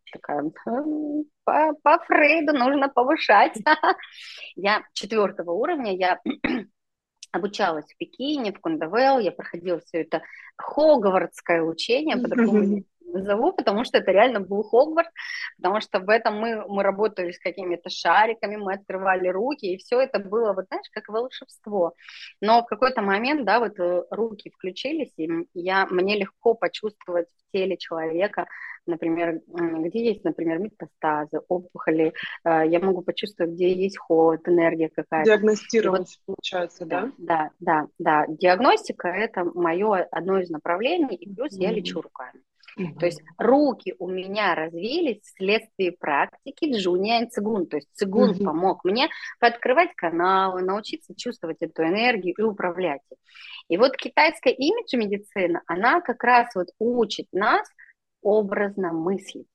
[1.44, 3.54] по, по Фрейду нужно повышать.
[4.56, 6.20] Я четвертого уровня, я
[7.32, 10.24] обучалась в Пекине, в Кундавел, я проходила все это
[10.58, 15.12] хогвартское учение, по-другому назову, потому что это реально был Хогвартс,
[15.58, 20.02] потому что в этом мы, мы работали с какими-то шариками, мы открывали руки, и все
[20.02, 21.94] это было, вот знаешь, как волшебство.
[22.42, 27.52] Но в какой-то момент, да, вот э, руки включились, и я, мне легко почувствовать в
[27.52, 28.48] теле человека,
[28.86, 35.30] например, где есть, например, метастазы, опухоли, э, я могу почувствовать, где есть холод, энергия какая-то.
[35.30, 37.12] Диагностировать, вот, получается, да?
[37.18, 38.26] Да, да, да.
[38.28, 41.64] Диагностика– это мое одно из направлений, и плюс mm-hmm.
[41.64, 42.42] я лечу руками.
[42.78, 43.00] Mm-hmm.
[43.00, 47.66] То есть руки у меня развились вследствие практики джуния и цигун.
[47.66, 48.44] То есть цигун mm-hmm.
[48.44, 49.10] помог мне
[49.40, 53.02] подкрывать каналы, научиться чувствовать эту энергию и управлять.
[53.68, 57.68] И вот китайская имидж-медицина, она как раз вот учит нас
[58.22, 59.48] образно мыслить.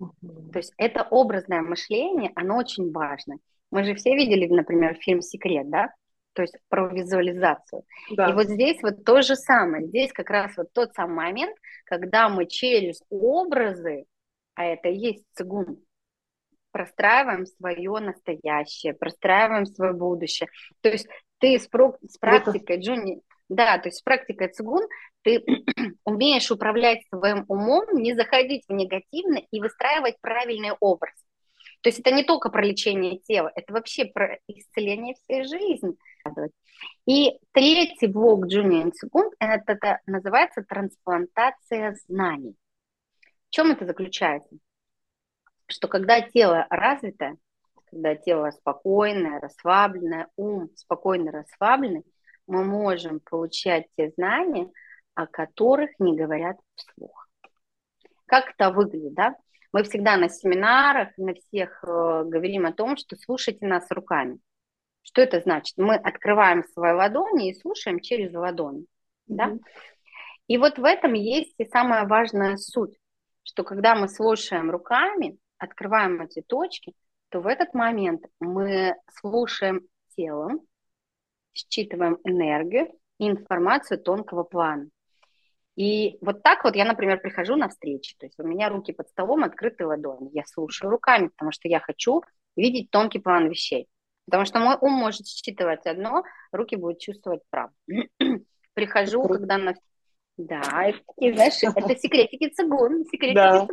[0.00, 0.50] Mm-hmm.
[0.52, 3.36] То есть это образное мышление, оно очень важно.
[3.70, 5.88] Мы же все видели, например, фильм «Секрет», да?
[6.36, 7.82] То есть про визуализацию.
[8.14, 8.28] Да.
[8.28, 9.86] И вот здесь вот то же самое.
[9.86, 14.04] Здесь как раз вот тот самый момент, когда мы через образы,
[14.54, 15.78] а это и есть цигун,
[16.72, 20.50] простраиваем свое настоящее, простраиваем свое будущее.
[20.82, 24.86] То есть ты с, про, с практикой Джуни, да, то есть с практикой цигун
[25.22, 25.42] ты
[26.04, 31.14] умеешь управлять своим умом, не заходить в негативный и выстраивать правильный образ.
[31.80, 35.94] То есть это не только про лечение тела, это вообще про исцеление всей жизни
[36.26, 36.52] рассказывать.
[37.06, 42.56] И третий блок Junior Секунд это, это называется трансплантация знаний.
[43.48, 44.56] В чем это заключается?
[45.68, 47.36] Что когда тело развито,
[47.90, 52.04] когда тело спокойное, расслабленное, ум спокойно расслабленный,
[52.46, 54.70] мы можем получать те знания,
[55.14, 57.28] о которых не говорят вслух.
[58.26, 59.36] Как это выглядит, да?
[59.72, 64.38] Мы всегда на семинарах, на всех э, говорим о том, что слушайте нас руками.
[65.06, 65.76] Что это значит?
[65.76, 68.80] Мы открываем свои ладони и слушаем через ладони.
[68.80, 68.84] Mm-hmm.
[69.28, 69.52] Да?
[70.48, 72.96] И вот в этом есть и самая важная суть,
[73.44, 76.92] что когда мы слушаем руками, открываем эти точки,
[77.28, 79.82] то в этот момент мы слушаем
[80.16, 80.62] телом,
[81.54, 82.88] считываем энергию
[83.18, 84.88] и информацию тонкого плана.
[85.76, 89.08] И вот так вот я, например, прихожу на встречи, то есть у меня руки под
[89.08, 92.22] столом, открыты ладони, я слушаю руками, потому что я хочу
[92.56, 93.86] видеть тонкий план вещей.
[94.26, 97.72] Потому что мой ум может считывать одно, руки будут чувствовать право.
[98.74, 99.74] Прихожу, когда на...
[100.36, 103.66] Да, это, знаешь, это секретики цигун, секретики да.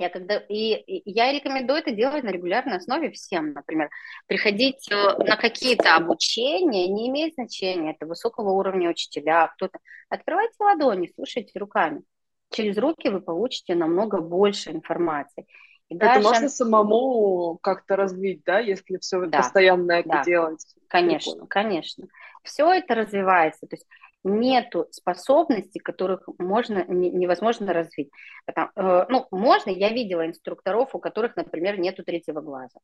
[0.00, 3.90] Я когда и, и я рекомендую это делать на регулярной основе всем, например,
[4.26, 9.78] приходить э, на какие-то обучения, не имеет значения, это высокого уровня учителя, кто-то.
[10.08, 12.02] Открывайте ладони, слушайте руками.
[12.50, 15.46] Через руки вы получите намного больше информации.
[15.90, 20.24] И это можно самому как-то развить, да, если все да, постоянно это да.
[20.24, 20.64] делать?
[20.88, 21.46] Конечно, Прикольно.
[21.48, 22.06] конечно.
[22.44, 23.66] Все это развивается.
[23.66, 23.86] То есть
[24.22, 28.10] нету способностей, которых можно, невозможно развить.
[28.46, 32.78] Потому, э, ну, можно, я видела инструкторов, у которых, например, нету третьего глаза.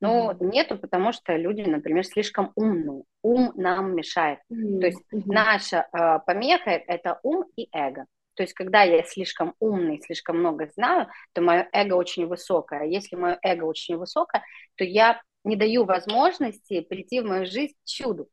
[0.00, 0.44] Но mm-hmm.
[0.44, 3.02] нету, потому что люди, например, слишком умные.
[3.22, 4.38] Ум нам мешает.
[4.52, 4.80] Mm-hmm.
[4.80, 8.06] То есть наша э, помеха– это ум и эго.
[8.34, 12.80] То есть, когда я слишком умный, слишком много знаю, то мое эго очень высокое.
[12.80, 14.44] А если мое эго очень высокое,
[14.76, 18.28] то я не даю возможности прийти в мою жизнь чуду.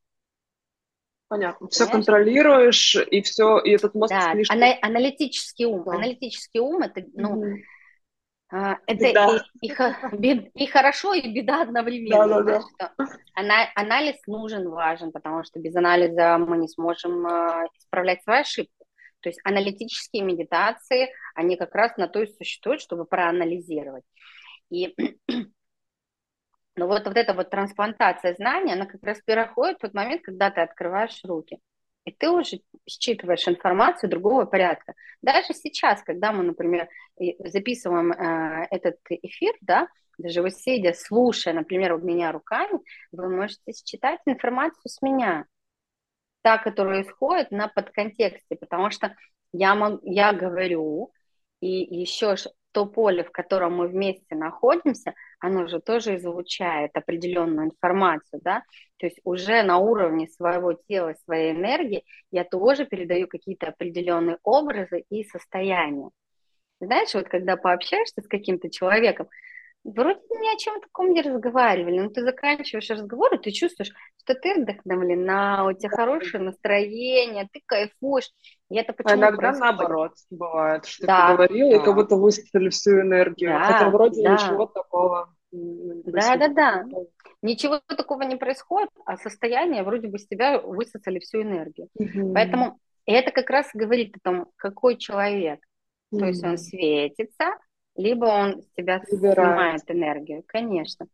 [1.28, 1.70] Понятно.
[1.70, 4.58] Все контролируешь, и все, и этот мозг да, слишком...
[4.58, 5.84] Ана- аналитический ум.
[5.86, 5.94] Да.
[5.94, 7.58] Аналитический ум это, ну, mm-hmm.
[8.52, 12.44] а, это и, и, и, и хорошо, и беда одновременно.
[12.44, 13.06] Да, да, да.
[13.34, 18.81] Ана- анализ нужен, важен, потому что без анализа мы не сможем э, исправлять свои ошибки.
[19.22, 24.04] То есть аналитические медитации, они как раз на то и существуют, чтобы проанализировать.
[24.70, 24.96] И
[26.76, 30.50] но вот, вот эта вот трансплантация знаний, она как раз переходит в тот момент, когда
[30.50, 31.60] ты открываешь руки.
[32.06, 34.94] И ты уже считываешь информацию другого порядка.
[35.22, 36.90] Даже сейчас, когда мы, например,
[37.40, 42.80] записываем э, этот эфир, да, даже вы сидя, слушая, например, у меня руками,
[43.12, 45.46] вы можете считать информацию с меня,
[46.42, 49.16] та, которая исходит на подконтексте, потому что
[49.54, 51.12] я, мог, я говорю,
[51.60, 52.36] и еще
[52.72, 58.64] то поле, в котором мы вместе находимся, оно же тоже излучает определенную информацию, да,
[58.98, 65.04] то есть уже на уровне своего тела, своей энергии я тоже передаю какие-то определенные образы
[65.10, 66.10] и состояния.
[66.80, 69.28] Знаешь, вот когда пообщаешься с каким-то человеком,
[69.84, 73.92] вроде ни о чем таком не разговаривали, но ты заканчиваешь разговор, и ты чувствуешь,
[74.24, 78.30] что ты вдохновлена, у тебя хорошее настроение, ты кайфуешь.
[78.70, 79.78] И это почему а иногда происходит?
[79.78, 81.76] наоборот бывает, что да, ты говорила, да.
[81.76, 84.34] и как будто высосали всю энергию, да, хотя вроде да.
[84.34, 85.34] ничего такого.
[85.52, 86.86] Да, да, да.
[87.42, 91.90] Ничего такого не происходит, а состояние вроде бы с тебя высосали всю энергию.
[91.96, 92.34] Угу.
[92.34, 95.60] Поэтому это как раз говорит о том, какой человек.
[96.12, 96.20] Угу.
[96.20, 97.58] То есть он светится,
[97.96, 99.82] либо он с тебя Выбирает.
[99.82, 101.08] снимает энергию, конечно.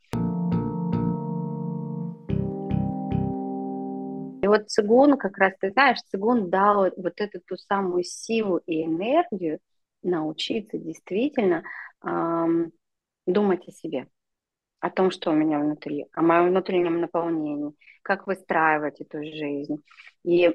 [4.42, 8.86] И вот цигун, как раз ты знаешь, цигун дал вот эту ту самую силу и
[8.86, 9.60] энергию
[10.04, 11.64] научиться действительно
[12.04, 12.72] эм,
[13.26, 14.08] думать о себе,
[14.80, 19.84] о том, что у меня внутри, о моем внутреннем наполнении, как выстраивать эту жизнь.
[20.24, 20.50] И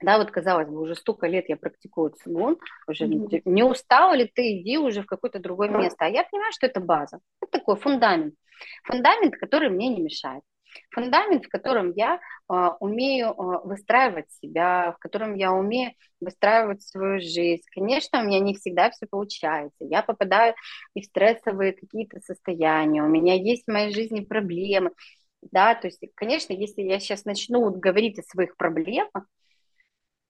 [0.00, 3.42] да, вот казалось бы, уже столько лет я практикую цигун, уже mm-hmm.
[3.44, 6.04] не устала ли ты, иди уже в какое-то другое место.
[6.04, 8.34] А я понимаю, что это база, это такой фундамент,
[8.84, 10.42] фундамент, который мне не мешает.
[10.90, 13.32] Фундамент, в котором я э, умею э,
[13.64, 17.62] выстраивать себя, в котором я умею выстраивать свою жизнь.
[17.70, 19.76] Конечно, у меня не всегда все получается.
[19.84, 20.54] Я попадаю
[20.94, 23.02] и в стрессовые какие-то состояния.
[23.02, 24.90] У меня есть в моей жизни проблемы.
[25.52, 29.26] Да, то есть, конечно, если я сейчас начну говорить о своих проблемах,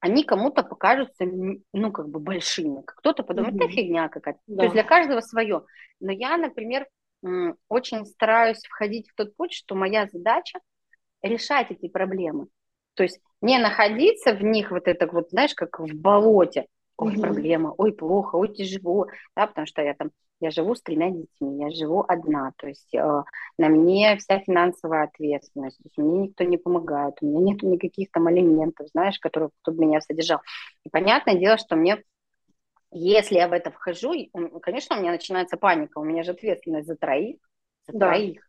[0.05, 2.83] они кому-то покажутся, ну, как бы большими.
[2.85, 4.39] Кто-то подумает, это фигня какая-то.
[4.47, 4.57] Да.
[4.57, 5.65] То есть для каждого свое.
[5.99, 6.87] Но я, например,
[7.69, 10.59] очень стараюсь входить в тот путь, что моя задача
[11.23, 12.49] решать эти проблемы.
[12.93, 16.67] То есть не находиться в них вот это вот, знаешь, как в болоте.
[16.97, 21.11] Ой, проблема, ой, плохо, ой, тяжело, да, потому что я там, я живу с тремя
[21.11, 23.23] детьми, я живу одна, то есть э,
[23.59, 28.13] на мне вся финансовая ответственность, то есть мне никто не помогает, у меня нет никаких
[28.13, 30.41] там элементов, знаешь, которые кто бы меня содержал.
[30.85, 32.03] И понятное дело, что мне,
[32.93, 34.13] если я в это вхожу,
[34.63, 37.39] конечно, у меня начинается паника, у меня же ответственность за троих,
[37.89, 38.11] за да.
[38.11, 38.49] троих.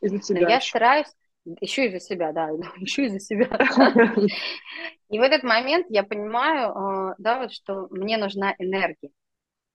[0.00, 1.12] И за Но я стараюсь,
[1.44, 3.48] еще и за себя, да, еще и за себя.
[5.08, 9.10] И в этот момент я понимаю, э, да, вот, что мне нужна энергия.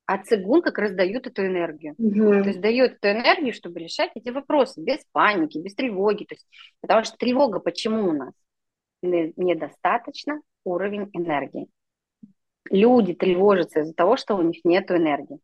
[0.06, 1.96] А цигун как раз дают эту энергию.
[1.98, 2.44] Угу.
[2.44, 6.26] То есть дает эту энергию, чтобы решать эти вопросы без паники, без тревоги.
[6.26, 6.48] То есть,
[6.80, 8.34] потому что тревога почему у нас?
[9.02, 11.68] Недостаточно уровень энергии.
[12.70, 15.40] Люди тревожатся из-за того, что у них нет энергии.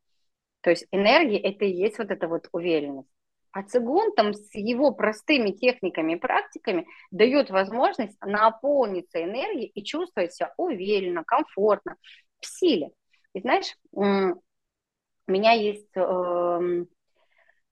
[0.61, 3.09] То есть энергия– это и есть вот эта вот уверенность.
[3.53, 10.33] А цигун там с его простыми техниками и практиками дает возможность наполниться энергией и чувствовать
[10.33, 11.97] себя уверенно, комфортно,
[12.39, 12.91] в силе.
[13.33, 14.03] И знаешь, у
[15.27, 16.85] меня есть э,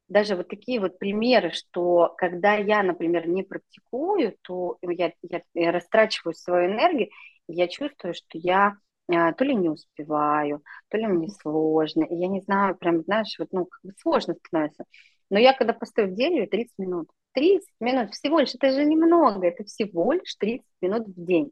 [0.08, 5.72] даже вот такие вот примеры, что когда я, например, не практикую, то я, я, я
[5.72, 7.10] растрачиваю свою энергию,
[7.48, 8.76] и я чувствую, что я
[9.12, 13.36] э, то ли не успеваю, то ли мне сложно, и я не знаю, прям, знаешь,
[13.40, 14.86] вот, ну, как бы сложно становится.
[15.30, 19.48] Но я когда постою в дереве 30 минут, 30 минут всего лишь, это же немного,
[19.48, 21.52] это всего лишь 30 минут в день.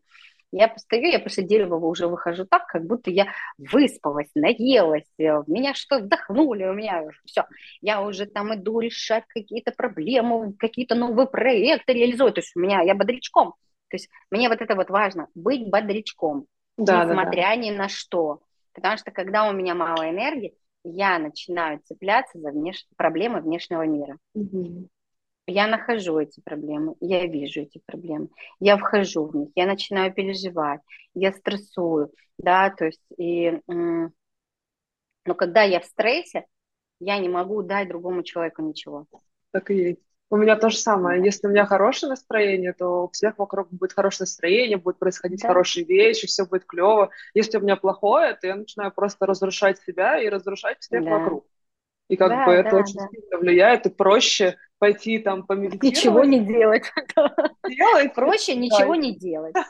[0.51, 5.49] Я постою, я после дерева уже выхожу так, как будто я выспалась, наелась, э, в
[5.49, 7.43] меня что вдохнули, у меня все.
[7.81, 12.31] Я уже там иду решать какие-то проблемы, какие-то новые проекты реализую.
[12.31, 13.55] То есть у меня, я бодрячком.
[13.89, 16.45] То есть мне вот это вот важно, быть бодрячком,
[16.77, 17.55] да, несмотря да, да.
[17.57, 18.39] ни на что.
[18.73, 20.53] Потому что когда у меня мало энергии,
[20.89, 22.85] я начинаю цепляться за внеш...
[22.95, 24.17] проблемы внешнего мира.
[24.33, 24.87] Угу.
[25.47, 28.27] Я нахожу эти проблемы, я вижу эти проблемы,
[28.59, 30.81] я вхожу в них, я начинаю переживать,
[31.13, 34.11] я стрессую, да, то есть, и, но
[35.35, 36.45] когда я в стрессе,
[36.99, 39.05] я не могу дать другому человеку ничего.
[39.51, 40.06] Так и есть.
[40.29, 41.23] У меня то же самое.
[41.23, 45.47] Если у меня хорошее настроение, то у всех вокруг будет хорошее настроение, будут происходить да.
[45.47, 47.11] хорошие вещи, все будет клево.
[47.33, 51.11] Если у меня плохое, то я начинаю просто разрушать себя и разрушать всех да.
[51.11, 51.45] вокруг.
[52.09, 53.07] И как да, бы это да, очень да.
[53.07, 55.97] сильно влияет, и проще пойти там помедитировать.
[55.97, 56.83] Ничего не делать.
[57.67, 58.13] Делать.
[58.13, 59.55] Проще ничего не делать.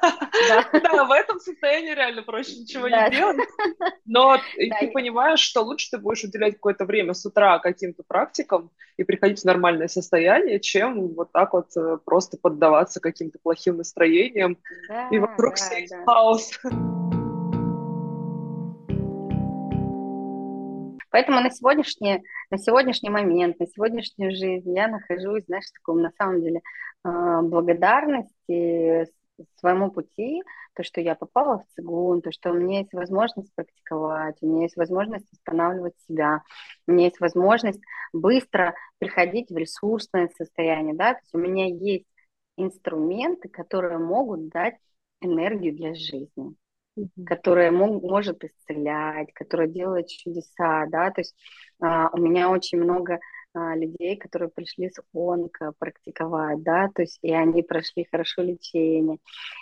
[0.72, 3.38] Да, в этом состоянии реально проще ничего не делать.
[4.06, 9.04] Но ты понимаешь, что лучше ты будешь уделять какое-то время с утра каким-то практикам и
[9.04, 14.58] приходить в нормальное состояние, чем вот так вот э, просто поддаваться каким-то плохим настроениям
[15.12, 16.52] и вокруг стоит хаос.
[21.18, 26.12] Поэтому на сегодняшний, на сегодняшний момент, на сегодняшнюю жизнь я нахожусь, знаешь, в таком, на
[26.12, 26.62] самом деле,
[27.04, 29.08] а, благодарности
[29.60, 30.44] своему пути,
[30.76, 34.62] то, что я попала в цигун, то, что у меня есть возможность практиковать, у меня
[34.66, 36.44] есть возможность восстанавливать себя,
[36.86, 37.82] у меня есть возможность
[38.14, 42.06] быстро приходить в ресурсное состояние, да, то есть у меня есть
[42.58, 44.78] инструменты, которые могут дать
[45.22, 46.56] энергию для жизни
[47.26, 51.36] которая может исцелять, которая делает чудеса, да, то есть
[51.82, 53.20] а, у меня очень много
[53.76, 59.18] людей, которые пришли с онко практиковать, да, то есть и они прошли хорошо лечение.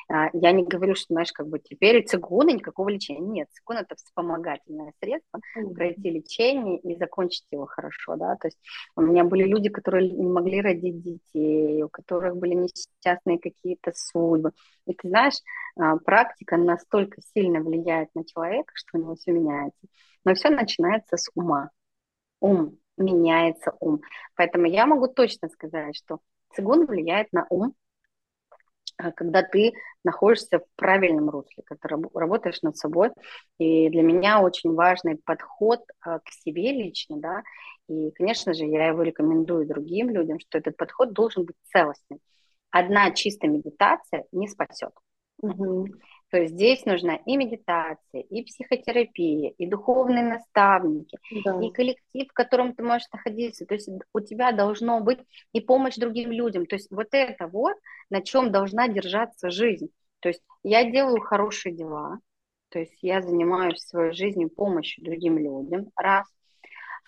[0.10, 3.20] А, я не говорю, что, знаешь, как бы теперь цигуна никакого лечения.
[3.20, 5.74] Нет, цигун это вспомогательное средство mm-hmm.
[5.74, 8.58] пройти лечение и закончить его хорошо, да, то есть
[8.96, 14.52] у меня были люди, которые не могли родить детей, у которых были несчастные какие-то судьбы.
[14.88, 15.36] И ты знаешь,
[15.78, 19.80] а, практика настолько сильно влияет на человека, что у него все меняется.
[20.24, 21.70] Но все начинается с ума.
[22.42, 24.02] Ум меняется ум.
[24.36, 26.20] Поэтому я могу точно сказать, что
[26.54, 27.74] цигун влияет на ум,
[28.98, 29.74] а, когда ты
[30.04, 33.12] находишься в правильном русле, когда работаешь над собой.
[33.58, 37.44] И для меня очень важный подход а, к себе лично, да,
[37.88, 42.20] и, конечно же, я его рекомендую другим людям, что этот подход должен быть целостным.
[42.72, 44.92] Одна чистая медитация не спасет.
[45.42, 45.88] Угу.
[46.36, 51.64] То есть здесь нужна и медитация, и психотерапия, и духовные наставники, да.
[51.64, 53.66] и коллектив, в котором ты можешь находиться.
[53.66, 55.20] То есть у тебя должно быть
[55.54, 56.66] и помощь другим людям.
[56.66, 57.78] То есть вот это вот,
[58.10, 59.88] на чем должна держаться жизнь.
[60.20, 62.20] То есть я делаю хорошие дела,
[62.68, 66.28] то есть я занимаюсь своей жизнью помощью другим людям, раз.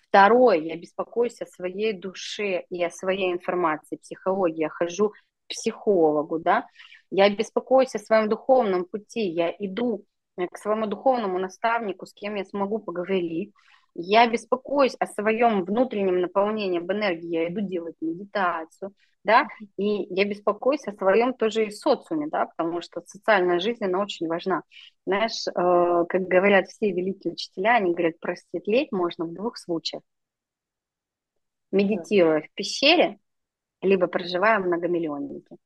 [0.07, 4.61] Второе, я беспокоюсь о своей душе и о своей информации, психологии.
[4.61, 5.15] Я хожу к
[5.49, 6.65] психологу, да,
[7.09, 10.05] я беспокоюсь о своем духовном пути, я иду
[10.37, 13.53] э, к своему духовному наставнику, с кем я смогу поговорить,
[13.95, 18.93] я беспокоюсь о своем внутреннем наполнении в энергии, я иду делать медитацию,
[19.23, 19.47] да,
[19.77, 24.27] и я беспокоюсь о своем тоже и социуме, да, потому что социальная жизнь, она очень
[24.27, 24.63] важна.
[25.05, 25.51] Знаешь, э,
[26.07, 30.03] как говорят все великие учителя, они говорят, просветлеть можно в двух случаях.
[31.71, 33.19] Медитируя в пещере,
[33.81, 35.57] либо проживая в многомиллионнике.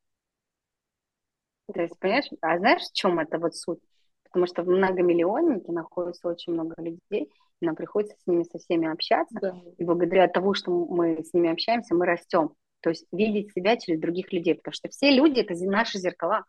[1.74, 3.80] То есть, понимаешь, а знаешь, в чем это вот суть?
[4.24, 8.92] Потому что в многомиллионнике находится очень много людей, и нам приходится с ними со всеми
[8.92, 9.56] общаться, да.
[9.78, 12.54] и благодаря тому, что мы с ними общаемся, мы растем.
[12.82, 16.46] То есть видеть себя через других людей, потому что все люди это наши зеркала.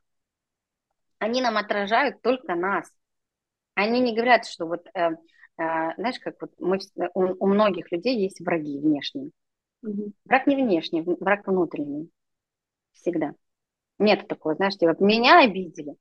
[1.19, 2.91] Они нам отражают только нас.
[3.75, 5.15] Они не говорят, что вот, э, э,
[5.57, 6.79] знаешь, как вот мы,
[7.15, 9.31] у, у многих людей есть враги внешние.
[9.83, 10.13] Угу.
[10.25, 12.11] Враг не внешний, враг внутренний.
[12.93, 13.35] Всегда.
[13.99, 15.97] Нет такого, знаешь, типа, меня обидели,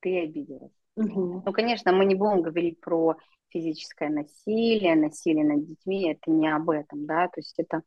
[0.00, 0.72] ты обиделась.
[0.96, 1.42] Угу.
[1.44, 3.16] Ну, конечно, мы не будем говорить про
[3.48, 7.82] физическое насилие, насилие над детьми, это не об этом, да, то есть это,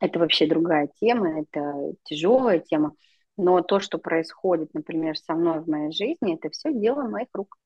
[0.00, 2.94] это вообще другая тема, это тяжелая тема,
[3.36, 7.56] но то, что происходит, например, со мной в моей жизни, это все дело моих рук.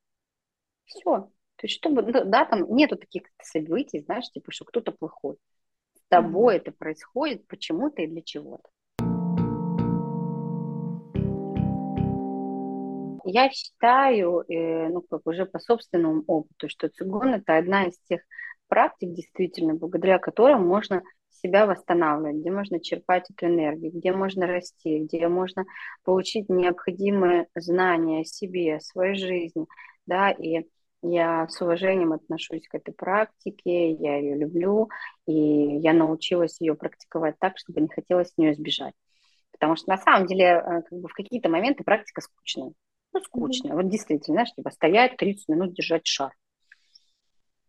[0.84, 1.30] Все.
[1.56, 5.36] То есть, чтобы, ну, да, там нету таких событий, знаешь, типа, что кто-то плохой.
[5.94, 6.58] С тобой mm-hmm.
[6.58, 8.68] это происходит почему-то и для чего-то.
[13.28, 18.20] Я считаю, э, ну, как уже по собственному опыту, что цигун– это одна из тех
[18.68, 25.00] практик, действительно, благодаря которым можно себя восстанавливать, где можно черпать эту энергию, где можно расти,
[25.00, 25.64] где можно
[26.04, 29.66] получить необходимые знания о себе, о своей жизни,
[30.06, 30.66] да, и
[31.02, 34.88] я с уважением отношусь к этой практике, я ее люблю,
[35.26, 38.94] и я научилась ее практиковать так, чтобы не хотелось с нее сбежать.
[39.52, 42.72] Потому что на самом деле э, как бы в какие-то моменты практика скучная.
[43.32, 43.70] Ну.
[43.70, 43.74] Mm-hmm.
[43.74, 46.32] Вот действительно, знаешь, типа стоять 30 минут, держать шар.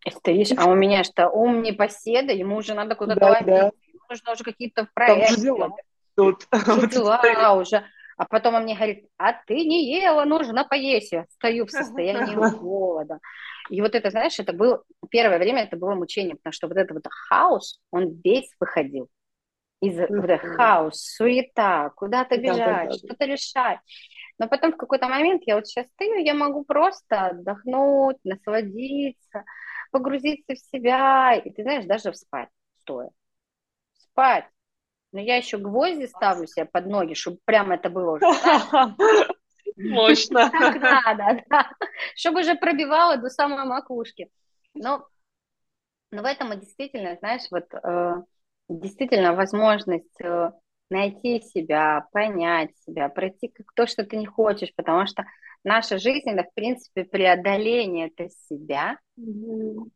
[0.06, 3.58] И стоишь, а у меня что, ум не поседа, ему уже надо куда-то да, да.
[3.58, 3.72] ему
[4.10, 5.56] нужно уже какие-то проекты.
[5.58, 5.74] Там
[6.16, 6.48] Тут.
[6.92, 7.84] дела уже.
[8.18, 11.12] А потом он мне говорит, а ты не ела, нужно поесть.
[11.12, 13.20] Я стою в состоянии голода.
[13.70, 16.94] И вот это, знаешь, это было, первое время это было мучение, потому что вот это
[16.96, 19.08] вот хаос, он весь выходил.
[19.80, 23.80] Из вот этого хаос, суета, куда-то бежать, что-то решать.
[24.40, 29.44] Но потом в какой-то момент я вот сейчас стою, я могу просто отдохнуть, насладиться,
[29.92, 32.50] погрузиться в себя, и ты знаешь, даже спать
[32.88, 33.10] стоя.
[33.98, 34.46] Спать.
[35.12, 38.26] Но я еще гвозди ставлю себе под ноги, чтобы прямо это было уже.
[39.78, 40.50] Мощно.
[40.50, 41.70] Так надо, да.
[42.16, 44.30] Чтобы уже пробивало до самой макушки.
[44.74, 45.08] Но,
[46.12, 48.24] но в этом и действительно, знаешь, вот э,
[48.70, 50.52] действительно возможность э,
[50.90, 55.26] найти себя, понять себя, пройти то, что ты не хочешь, потому что
[55.64, 59.00] наша жизнь, это, в принципе, преодоление это себя.
[59.20, 59.90] Mm-hmm.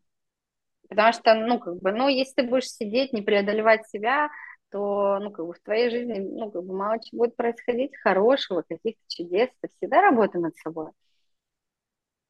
[0.90, 4.30] Потому что, ну, как бы, ну, если ты будешь сидеть, не преодолевать себя,
[4.72, 8.64] то, ну, как бы в твоей жизни, ну, как бы мало чего будет происходить хорошего,
[8.68, 9.50] каких-то чудес.
[9.62, 10.92] Ты всегда работа над собой.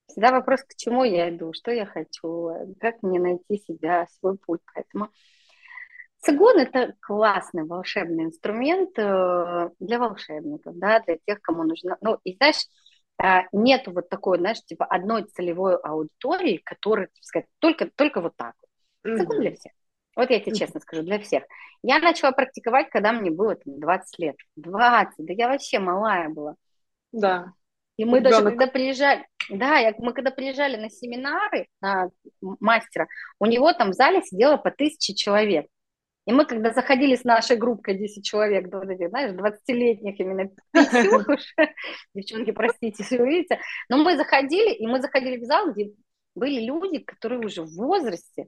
[0.08, 4.62] Всегда вопрос, к чему я иду, что я хочу, как мне найти себя, свой путь.
[4.74, 5.10] Поэтому
[6.22, 11.98] цигун– это классный волшебный инструмент э, для волшебников, да, для тех, кому нужно.
[12.02, 12.66] Ну, и знаешь,
[13.24, 18.36] э, нет вот такой, знаешь, типа одной целевой аудитории, которая, так сказать, только, только вот
[18.36, 18.54] так.
[19.04, 19.74] Цигун для всех.
[20.16, 21.44] Вот я тебе честно скажу, для всех.
[21.84, 24.36] Я начала практиковать, когда мне было там, 20 лет.
[24.58, 26.56] 20, да я вообще малая была.
[27.12, 27.54] Да.
[27.98, 28.32] И мы Ребенок.
[28.32, 32.10] даже когда приезжали, да, я, мы когда приезжали на семинары на
[32.42, 33.08] мастера,
[33.40, 35.68] у него там в зале сидело по тысяче человек.
[36.26, 40.50] И мы, когда заходили с нашей группой 10 человек, вот этих, знаешь, 20-летних именно
[42.14, 43.60] девчонки, простите, если увидите,
[43.90, 45.92] но мы заходили, и мы заходили в зал, где
[46.36, 48.48] были люди, которые уже в возрасте,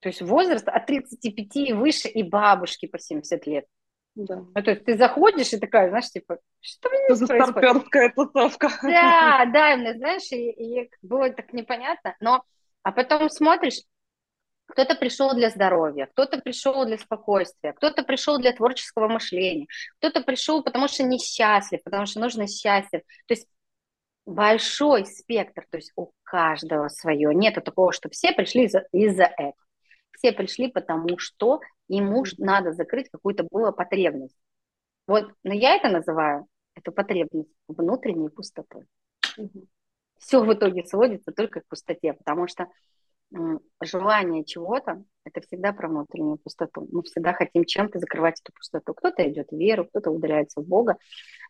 [0.00, 3.66] то есть возраст от 35 и выше, и бабушки по 70 лет.
[4.14, 4.36] Да.
[4.36, 8.14] Ну, то есть ты заходишь и такая, знаешь, типа, что мне здесь происходит?
[8.14, 8.68] тусовка.
[8.82, 12.16] Да, да, именно, знаешь, и, и было так непонятно.
[12.20, 12.42] Но,
[12.82, 13.80] а потом смотришь,
[14.68, 19.66] кто-то пришел для здоровья, кто-то пришел для спокойствия, кто-то пришел для творческого мышления,
[19.98, 23.02] кто-то пришел, потому что несчастлив, потому что нужно счастье.
[23.26, 23.48] То есть
[24.26, 27.34] большой спектр, то есть у каждого свое.
[27.34, 29.54] Нету такого, что все пришли из-за из этого
[30.18, 34.36] все пришли, потому что ему надо закрыть какую-то было потребность.
[35.06, 38.84] Вот, но я это называю, эту потребность внутренней пустотой.
[39.36, 39.66] Угу.
[40.18, 42.66] Все в итоге сводится только к пустоте, потому что
[43.82, 46.88] желание чего-то– это всегда про внутреннюю пустоту.
[46.90, 48.94] Мы всегда хотим чем-то закрывать эту пустоту.
[48.94, 50.96] Кто-то идет в веру, кто-то удаляется в Бога.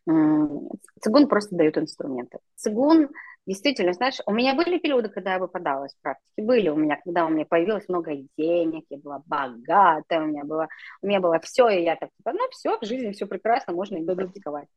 [0.04, 2.38] Цигун просто дает инструменты.
[2.56, 3.08] Цигун
[3.46, 6.40] действительно, знаешь, у меня были периоды, когда я выпадала из практики.
[6.40, 10.68] Были у меня, когда у меня появилось много денег, я была богатая, у меня было,
[11.02, 13.96] у меня было все, и я так, типа, ну все, в жизни все прекрасно, можно
[13.96, 14.68] и практиковать.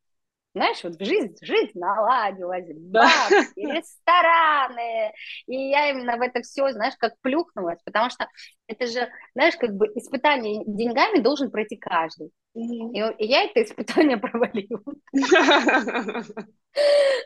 [0.54, 5.14] Знаешь, вот жизнь, жизнь наладилась, бабки, рестораны.
[5.48, 8.28] И я именно в это все, знаешь, как плюхнулась, потому что
[8.68, 12.32] это же, знаешь, как бы испытание деньгами должен пройти каждый.
[12.54, 14.82] И, и я это испытание провалила.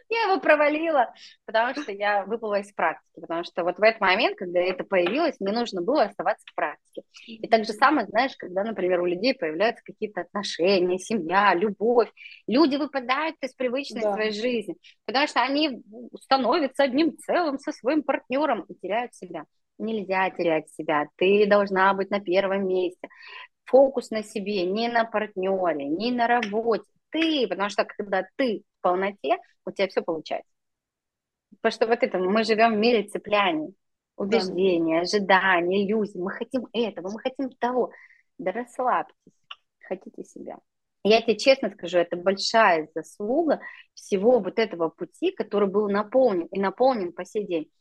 [0.09, 1.13] Я его провалила,
[1.45, 5.39] потому что я выпала из практики, потому что вот в этот момент, когда это появилось,
[5.39, 7.03] мне нужно было оставаться в практике.
[7.27, 12.09] И так же самое, знаешь, когда, например, у людей появляются какие-то отношения, семья, любовь,
[12.47, 14.13] люди выпадают из привычной да.
[14.13, 15.83] своей жизни, потому что они
[16.21, 19.45] становятся одним целым со своим партнером и теряют себя.
[19.77, 23.09] Нельзя терять себя, ты должна быть на первом месте.
[23.65, 28.81] Фокус на себе, не на партнере, не на работе, ты, потому что когда ты в
[28.81, 30.51] полноте, у тебя все получается.
[31.61, 33.75] Потому что вот это, мы живем в мире цепляний,
[34.17, 35.01] убеждений, да.
[35.01, 36.19] ожиданий, иллюзий.
[36.19, 37.91] Мы хотим этого, мы хотим того.
[38.37, 39.33] Да расслабьтесь,
[39.87, 40.57] хотите себя.
[41.07, 43.59] Я тебе честно скажу, это большая заслуга
[43.93, 47.71] всего вот этого пути, который был наполнен и наполнен по сей день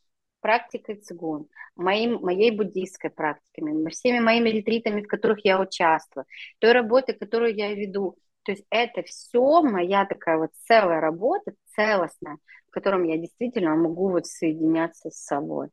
[0.41, 6.27] практикой цигун, моим, моей буддийской практиками, всеми моими ретритами, в которых я участвую,
[6.59, 8.15] той работой, которую я веду.
[8.43, 14.11] То есть это все моя такая вот целая работа, целостная, в котором я действительно могу
[14.11, 15.69] вот соединяться с собой.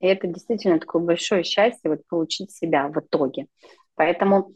[0.00, 3.46] И это действительно такое большое счастье вот получить себя в итоге.
[3.94, 4.52] Поэтому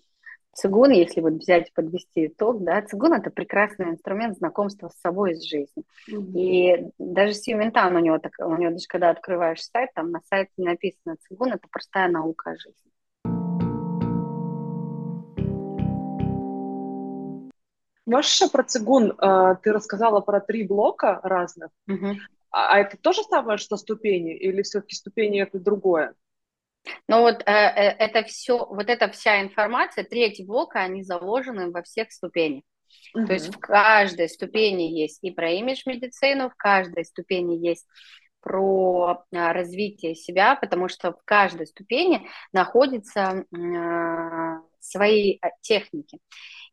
[0.52, 5.34] цигун, если вот взять, подвести итог, да, цигун– это прекрасный инструмент знакомства с собой и
[5.34, 5.84] с жизнью.
[6.10, 6.32] Mm-hmm.
[6.34, 10.52] И даже Сьюментан у него, так, у него даже когда открываешь сайт, там на сайте
[10.58, 12.92] написано «Цигун– это простая наука о жизни».
[18.04, 19.12] Можешь еще про цигун?
[19.12, 21.70] Э, ты рассказала про три блока разных.
[21.88, 22.16] Угу.
[22.50, 24.36] А это то же самое, что ступени?
[24.36, 26.14] Или все-таки ступени это другое?
[27.08, 31.82] Ну вот э, э, это все, вот эта вся информация, третий блок, они заложены во
[31.82, 32.64] всех ступенях.
[33.14, 33.26] Угу.
[33.26, 37.86] То есть в каждой ступени есть и про имидж-медицину, в каждой ступени есть
[38.40, 46.18] про а, развитие себя, потому что в каждой ступени находятся э, свои техники.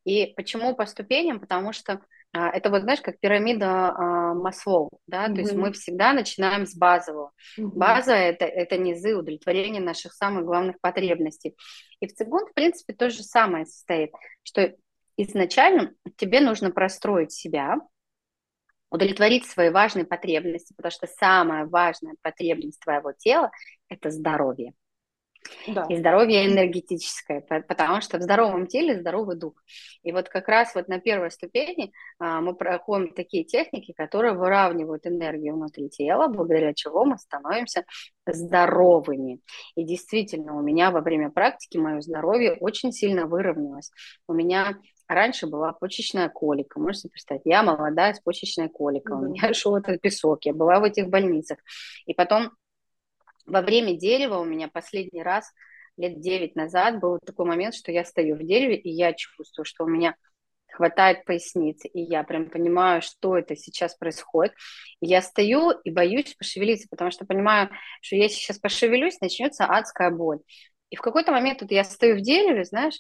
[0.04, 1.40] И почему по ступеням?
[1.40, 2.02] Потому что
[2.32, 5.34] это вот, знаешь, как пирамида а, Маслоу, да, mm-hmm.
[5.34, 7.32] то есть мы всегда начинаем с базового.
[7.58, 7.72] Mm-hmm.
[7.74, 11.56] База это, это низы удовлетворения наших самых главных потребностей.
[12.00, 14.12] И в цигун, в принципе, то же самое состоит,
[14.44, 14.76] что
[15.18, 17.78] изначально тебе нужно простроить себя,
[18.92, 23.52] удовлетворить свои важные потребности, потому что самая важная потребность твоего тела–
[23.90, 24.74] это здоровье.
[25.68, 25.86] Да.
[25.90, 29.54] И здоровье энергетическое, потому что в здоровом теле здоровый дух.
[30.04, 35.06] И вот как раз вот на первой ступени а, мы проходим такие техники, которые выравнивают
[35.08, 37.86] энергию внутри тела, благодаря чего мы становимся
[38.26, 39.40] здоровыми.
[39.76, 43.92] И действительно, у меня во время практики мое здоровье очень сильно выровнялось.
[44.28, 44.78] У меня
[45.08, 46.80] раньше была почечная колика.
[46.80, 49.20] Можете представить, я молодая с почечной коликой, mm-hmm.
[49.20, 51.58] у меня шел этот песок, я была в этих больницах.
[52.06, 52.52] И потом
[53.50, 55.52] во время дерева у меня последний раз
[55.98, 59.84] лет 9 назад был такой момент, что я стою в дереве, и я чувствую, что
[59.84, 60.16] у меня
[60.72, 64.54] хватает поясницы, и я прям понимаю, что это сейчас происходит.
[65.02, 67.70] Я стою и боюсь пошевелиться, потому что понимаю,
[68.02, 70.40] что если сейчас пошевелюсь, начнется адская боль.
[70.90, 72.96] И в какой-то момент вот я стою в дереве, знаешь,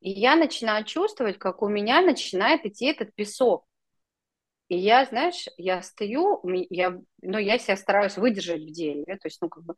[0.00, 3.64] и я начинаю чувствовать, как у меня начинает идти этот песок.
[4.68, 6.40] И я, знаешь, я стою,
[6.70, 9.74] я, ну, я себя стараюсь выдержать в дереве, то есть, ну, как бы,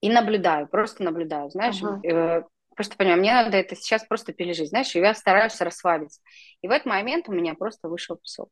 [0.00, 2.00] и наблюдаю, просто наблюдаю, знаешь, ага.
[2.08, 2.42] э,
[2.74, 6.20] просто понимаю, мне надо это сейчас просто пережить, знаешь, и я стараюсь расслабиться.
[6.62, 8.50] И в этот момент у меня просто вышел песок.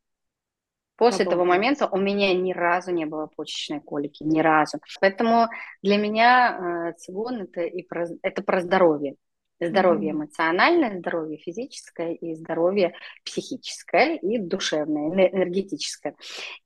[0.96, 1.26] После Обалдеть.
[1.26, 4.78] этого момента у меня ни разу не было почечной колики, ни разу.
[5.00, 5.48] Поэтому
[5.82, 9.16] для меня э, цигун это и про, это про здоровье.
[9.58, 12.94] Здоровье эмоциональное, здоровье физическое и здоровье
[13.24, 16.14] психическое и душевное, энергетическое.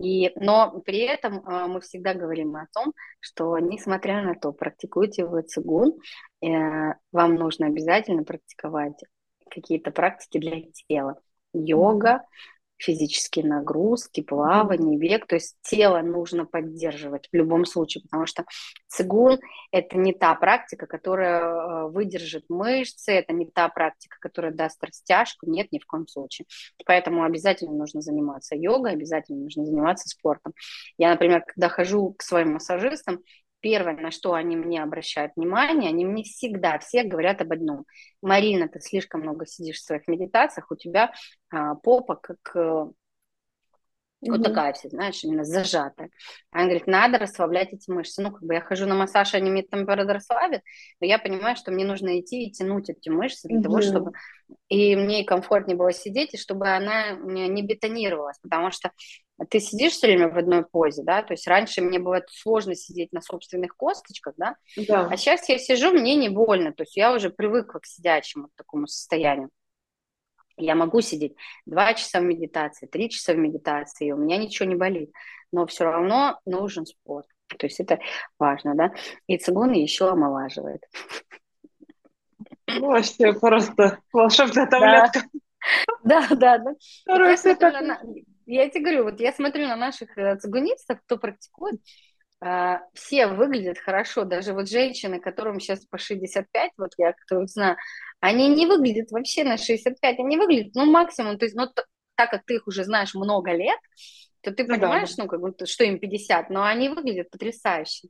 [0.01, 5.25] И, но при этом э, мы всегда говорим о том, что несмотря на то, практикуете
[5.25, 5.99] вы цигун,
[6.43, 6.49] э,
[7.13, 9.01] вам нужно обязательно практиковать
[9.49, 11.21] какие-то практики для тела.
[11.53, 12.25] Йога,
[12.81, 15.27] физические нагрузки, плавание, бег.
[15.27, 18.45] То есть тело нужно поддерживать в любом случае, потому что
[18.89, 19.39] цигун–
[19.73, 25.51] это не та практика, которая э, выдержит мышцы, это не та практика, которая даст растяжку.
[25.51, 26.47] Нет, ни в коем случае.
[26.87, 30.55] Поэтому обязательно нужно заниматься йогой, обязательно нужно заниматься спортом.
[30.99, 33.21] Я, например, когда хожу к своим массажистам,
[33.61, 37.85] первое, на что они мне обращают внимание, они мне всегда, все говорят об одном.
[38.23, 41.13] Марина, ты слишком много сидишь в своих медитациях, у тебя
[41.51, 42.91] а, попа как
[44.23, 44.31] Mm-hmm.
[44.33, 46.11] Вот такая вся, знаешь, именно зажатая.
[46.51, 48.21] Она говорит, надо расслаблять эти мышцы.
[48.21, 50.63] Ну, как бы я хожу на массаж, они мне там расслабят,
[51.01, 53.63] но я понимаю, что мне нужно идти и тянуть эти мышцы для mm-hmm.
[53.63, 54.13] того, чтобы
[54.69, 58.91] и мне комфортнее было сидеть, и чтобы она не бетонировалась, потому что
[59.49, 63.13] ты сидишь все время в одной позе, да, то есть раньше мне было сложно сидеть
[63.13, 65.09] на собственных косточках, да, да.
[65.11, 68.87] а сейчас я сижу, мне не больно, то есть я уже привыкла к сидячему такому
[68.87, 69.51] состоянию.
[70.61, 71.35] Я могу сидеть
[71.67, 75.13] два часа в медитации, три часа в медитации, и у меня ничего не болит,
[75.53, 77.27] но все равно нужен спорт.
[77.59, 77.99] То есть это
[78.39, 78.93] важно, да.
[79.27, 80.83] И цигун еще омолаживает.
[82.67, 85.23] Вообще просто волшебная таблетка.
[86.05, 86.75] Да, да, да.
[87.07, 88.01] Я, смотрю на,
[88.47, 91.81] я тебе говорю, вот я смотрю на наших э, цигунистов, кто практикует,
[92.43, 97.77] а, все выглядят хорошо, даже вот женщины, которым сейчас по 65, вот я кто знаю,
[98.21, 101.67] они не выглядят вообще на 65, они выглядят, ну, максимум, то есть, ну,
[102.15, 103.79] так как ты их уже знаешь много лет,
[104.43, 105.25] то ты ну, понимаешь, да.
[105.25, 108.09] ну, как будто, что им 50, но они выглядят потрясающе.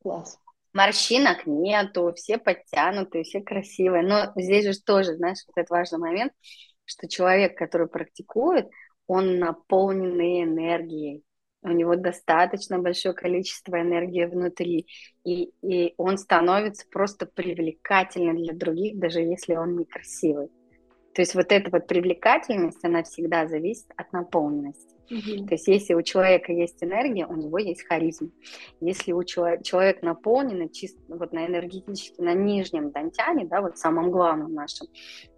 [0.00, 0.38] Класс.
[0.72, 4.02] Морщинок нету, все подтянутые, все красивые.
[4.02, 6.32] Но здесь же тоже, знаешь, вот этот важный момент,
[6.84, 8.68] что человек, который практикует,
[9.06, 11.24] он наполненный энергией
[11.68, 14.86] у него достаточно большое количество энергии внутри,
[15.24, 20.48] и, и он становится просто привлекательным для других, даже если он некрасивый.
[21.14, 24.97] То есть вот эта вот привлекательность, она всегда зависит от наполненности.
[25.10, 25.46] Угу.
[25.46, 28.28] То есть если у человека есть энергия, у него есть харизма.
[28.80, 34.10] Если у человека человек наполнен чисто вот на энергетически на нижнем дантяне, да, вот самом
[34.10, 34.88] главном нашем,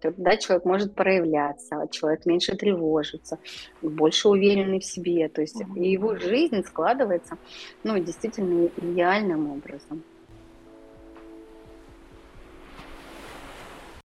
[0.01, 3.39] то да, человек может проявляться, человек меньше тревожится,
[3.81, 5.81] больше уверенный в себе, то есть угу.
[5.81, 7.37] его жизнь складывается,
[7.83, 10.03] ну, действительно идеальным образом.